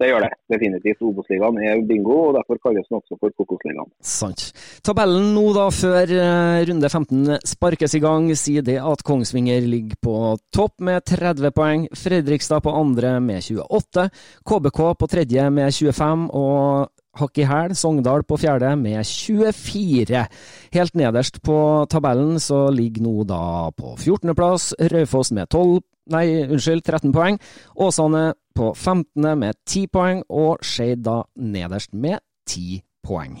Det 0.00 0.08
gjør 0.08 0.24
det 0.24 0.30
definitivt. 0.50 1.02
Obos-ligaen 1.06 1.60
er 1.62 1.82
bingo, 1.86 2.16
og 2.28 2.38
derfor 2.38 2.58
kalles 2.62 2.88
den 2.88 2.98
også 2.98 3.18
for 3.20 3.34
Kokosligaen. 3.38 3.92
Sant. 4.02 4.48
Tabellen 4.86 5.30
nå 5.36 5.44
da, 5.54 5.68
før 5.74 6.14
eh, 6.16 6.64
runde 6.70 6.90
15 6.90 7.38
sparkes 7.46 7.94
i 7.94 8.02
gang, 8.02 8.26
sier 8.38 8.66
det 8.66 8.80
at 8.82 9.04
Kongsvinger 9.06 9.62
ligger 9.62 10.00
på 10.02 10.16
topp 10.54 10.82
med 10.84 11.06
30 11.06 11.54
poeng, 11.54 11.86
Fredrikstad 11.94 12.64
på 12.66 12.74
andre 12.74 13.16
med 13.22 13.46
28, 13.46 14.08
KBK 14.42 14.82
på 14.98 15.10
tredje 15.14 15.46
med 15.54 15.70
25 15.70 16.28
og 16.34 16.90
hakk 17.14 17.38
i 17.38 17.46
hæl 17.46 17.74
Sogndal 17.78 18.24
på 18.26 18.38
fjerde 18.42 18.74
med 18.80 19.06
24. 19.06 20.26
Helt 20.74 20.98
nederst 20.98 21.38
på 21.46 21.56
tabellen 21.90 22.40
så 22.42 22.66
ligger 22.74 23.06
nå 23.06 23.26
da 23.28 23.70
på 23.78 23.94
14.-plass 23.94 24.72
Raufoss 24.90 25.34
med 25.36 25.50
12 25.50 25.82
Nei, 26.12 26.26
unnskyld, 26.44 26.82
13 26.84 27.14
poeng. 27.16 27.38
Åsane 27.80 28.34
på 28.56 28.70
15. 28.74 29.38
med 29.38 29.58
10 29.66 29.86
poeng, 29.92 30.22
og 30.28 30.62
Skeid 30.64 31.04
da 31.06 31.22
nederst 31.34 31.92
med 31.92 32.22
10 32.46 32.82
poeng. 33.06 33.38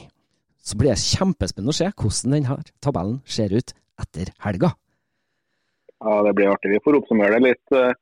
Så 0.64 0.78
blir 0.80 0.94
det 0.94 1.02
kjempespennende 1.02 1.74
å 1.74 1.76
se 1.76 1.90
hvordan 1.92 2.36
denne 2.36 2.56
tabellen 2.82 3.20
ser 3.28 3.52
ut 3.52 3.74
etter 4.00 4.32
helga. 4.44 4.72
Ja, 6.04 6.22
det 6.26 6.34
blir 6.36 6.50
artig. 6.52 6.72
Vi 6.72 6.82
får 6.84 6.98
oppsummere 6.98 7.38
det 7.38 7.52
litt 7.52 7.76
eh, 7.76 7.94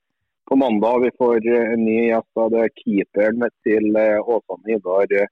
på 0.49 0.59
mandag. 0.59 1.05
Vi 1.05 1.13
får 1.19 1.47
eh, 1.51 1.75
en 1.75 1.85
ny 1.85 1.99
gjest. 2.09 2.33
Det 2.55 2.65
er 2.65 2.75
keeperen 2.81 3.47
til 3.67 4.01
eh, 4.01 4.33
Åsane, 4.35 4.77
Idar 4.77 5.15
eh, 5.21 5.31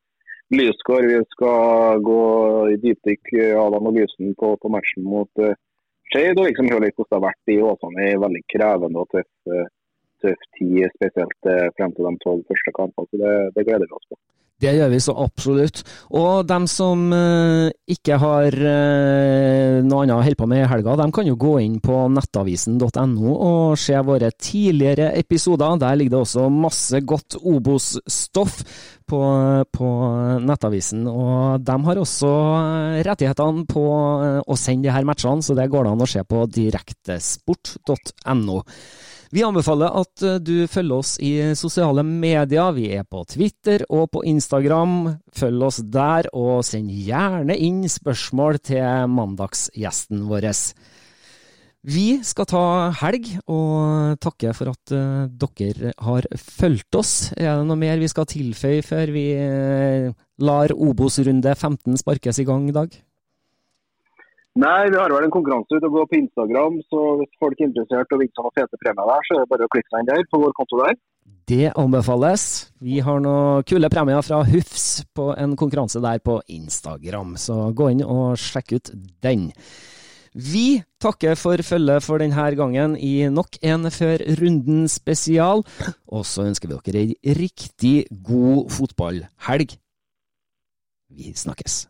Lysgård. 0.55 1.09
Vi 1.11 1.19
skal 1.35 2.05
gå 2.07 2.21
i 2.75 2.79
dypdykk 2.85 3.35
eh, 3.39 3.57
av 3.59 3.79
analysen 3.79 4.35
på, 4.39 4.55
på 4.61 4.73
matchen 4.75 5.07
mot 5.07 5.43
eh, 5.43 5.57
Skeid, 6.11 6.39
og 6.39 6.49
liksom 6.49 6.71
høre 6.71 6.89
litt 6.89 6.99
hvordan 6.99 7.11
det 7.11 7.19
har 7.19 7.27
vært 7.29 7.53
i 7.55 7.61
Åsane 7.63 8.09
i 8.11 8.23
veldig 8.25 8.47
krevende 8.51 9.03
og 9.05 9.13
tøff, 9.15 9.31
eh, 9.55 9.69
tøff 10.25 10.45
tid, 10.59 10.85
spesielt 10.97 11.51
eh, 11.53 11.71
frem 11.79 11.95
til 11.97 12.09
de 12.09 12.15
tolv 12.25 12.45
første 12.51 12.77
kampene. 12.77 13.09
Så 13.11 13.23
det, 13.23 13.35
det 13.57 13.67
gleder 13.69 13.89
vi 13.89 13.99
oss 13.99 14.11
på. 14.11 14.21
Det 14.61 14.75
gjør 14.77 14.91
vi 14.93 14.99
så 15.01 15.15
absolutt. 15.17 15.81
Og 16.21 16.45
dem 16.49 16.67
som 16.69 17.07
eh, 17.17 17.71
ikke 17.95 18.19
har 18.21 18.53
eh, 18.53 19.81
noe 19.81 20.05
annet 20.05 20.19
å 20.19 20.21
holde 20.21 20.37
på 20.37 20.49
med 20.51 20.67
i 20.67 20.69
helga, 20.69 20.99
dem 21.01 21.15
kan 21.17 21.29
jo 21.29 21.39
gå 21.41 21.55
inn 21.65 21.79
på 21.81 22.03
nettavisen.no 22.13 23.33
og 23.33 23.79
se 23.81 23.97
våre 24.05 24.29
tidligere 24.37 25.15
episoder. 25.17 25.81
Der 25.81 25.97
ligger 25.97 26.19
det 26.19 26.23
også 26.27 26.49
masse 26.53 27.01
godt 27.01 27.39
Obos-stoff 27.41 28.61
på, 29.09 29.21
på, 29.73 29.89
nettavisen. 30.45 31.09
Og 31.09 31.65
de 31.65 31.79
har 31.89 32.05
også 32.05 32.35
rettighetene 33.09 33.65
på 33.71 33.87
å 34.45 34.61
sende 34.61 34.91
de 34.91 34.95
her 34.95 35.09
matchene, 35.09 35.45
så 35.45 35.57
det 35.57 35.71
går 35.73 35.89
det 35.89 35.97
an 35.97 36.05
å 36.05 36.11
se 36.11 36.27
på 36.29 36.45
direktesport.no. 36.61 38.61
Vi 39.31 39.45
anbefaler 39.47 39.95
at 39.95 40.23
eh, 40.27 40.39
du 40.43 40.67
følger 40.67 40.97
oss 40.97 41.15
i 41.23 41.33
sosiale 41.59 42.03
medier. 42.07 42.73
Vi 42.75 42.89
er 42.97 43.05
på 43.07 43.23
Twitter 43.31 43.85
og 43.87 44.09
på 44.17 44.25
Instagram. 44.27 44.97
Følg 45.37 45.67
oss 45.69 45.79
der, 45.87 46.27
og 46.35 46.65
send 46.67 46.91
gjerne 46.91 47.55
inn 47.55 47.85
spørsmål 47.91 48.59
til 48.73 49.13
mandagsgjesten 49.15 50.25
vår. 50.31 50.49
Vi 51.81 52.09
skal 52.27 52.49
ta 52.51 52.65
helg, 53.01 53.31
og 53.49 54.19
takke 54.21 54.51
for 54.53 54.73
at 54.75 54.93
uh, 54.93 55.31
dere 55.31 55.95
har 55.97 56.27
fulgt 56.37 56.99
oss. 56.99 57.13
Er 57.39 57.55
det 57.55 57.71
noe 57.71 57.81
mer 57.81 58.03
vi 58.03 58.11
skal 58.11 58.29
tilføye 58.29 58.83
før 58.85 59.15
vi 59.15 59.25
uh, 59.39 60.11
lar 60.45 60.75
Obos-runde 60.75 61.55
15 61.55 62.03
sparkes 62.03 62.43
i 62.43 62.49
gang 62.51 62.69
i 62.69 62.77
dag? 62.77 62.99
Nei, 64.59 64.91
vi 64.91 64.99
har 64.99 65.13
vel 65.15 65.29
en 65.29 65.31
konkurranse 65.31 65.77
ute 65.79 65.87
og 65.87 65.95
gå 65.95 66.03
på 66.11 66.19
Instagram, 66.19 66.81
så 66.91 67.01
hvis 67.21 67.37
folk 67.39 67.61
er 67.61 67.69
interessert 67.69 68.11
og 68.11 68.19
vil 68.19 68.31
ha 68.43 68.51
fete 68.57 68.81
premier 68.83 69.07
der, 69.07 69.27
så 69.29 69.37
er 69.37 69.45
det 69.45 69.51
bare 69.53 69.69
å 69.69 69.71
klikke 69.71 69.93
seg 69.93 70.03
inn 70.03 70.09
der 70.11 70.25
på 70.27 70.41
vår 70.43 70.57
konto 70.59 70.81
der. 70.81 70.99
Det 71.51 71.71
anbefales. 71.79 72.45
Vi 72.83 72.99
har 73.03 73.23
noen 73.23 73.63
kule 73.67 73.91
premier 73.91 74.23
fra 74.27 74.41
Hufs 74.47 75.05
på 75.15 75.31
en 75.39 75.55
konkurranse 75.59 76.03
der 76.03 76.19
på 76.23 76.41
Instagram, 76.51 77.37
så 77.39 77.71
gå 77.71 77.93
inn 77.95 78.03
og 78.03 78.35
sjekk 78.43 78.75
ut 78.75 78.93
den. 79.23 79.53
Vi 80.35 80.83
takker 81.03 81.39
for 81.39 81.59
følget 81.67 82.05
for 82.07 82.23
denne 82.23 82.51
gangen 82.59 82.97
i 82.99 83.27
nok 83.31 83.59
en 83.67 83.91
Før 83.91 84.23
runden 84.39 84.89
spesial, 84.91 85.63
og 86.07 86.27
så 86.27 86.47
ønsker 86.51 86.71
vi 86.71 86.79
dere 86.91 87.07
ei 87.07 87.35
riktig 87.39 88.07
god 88.11 88.71
fotballhelg. 88.71 89.79
Vi 91.11 91.35
snakkes. 91.35 91.90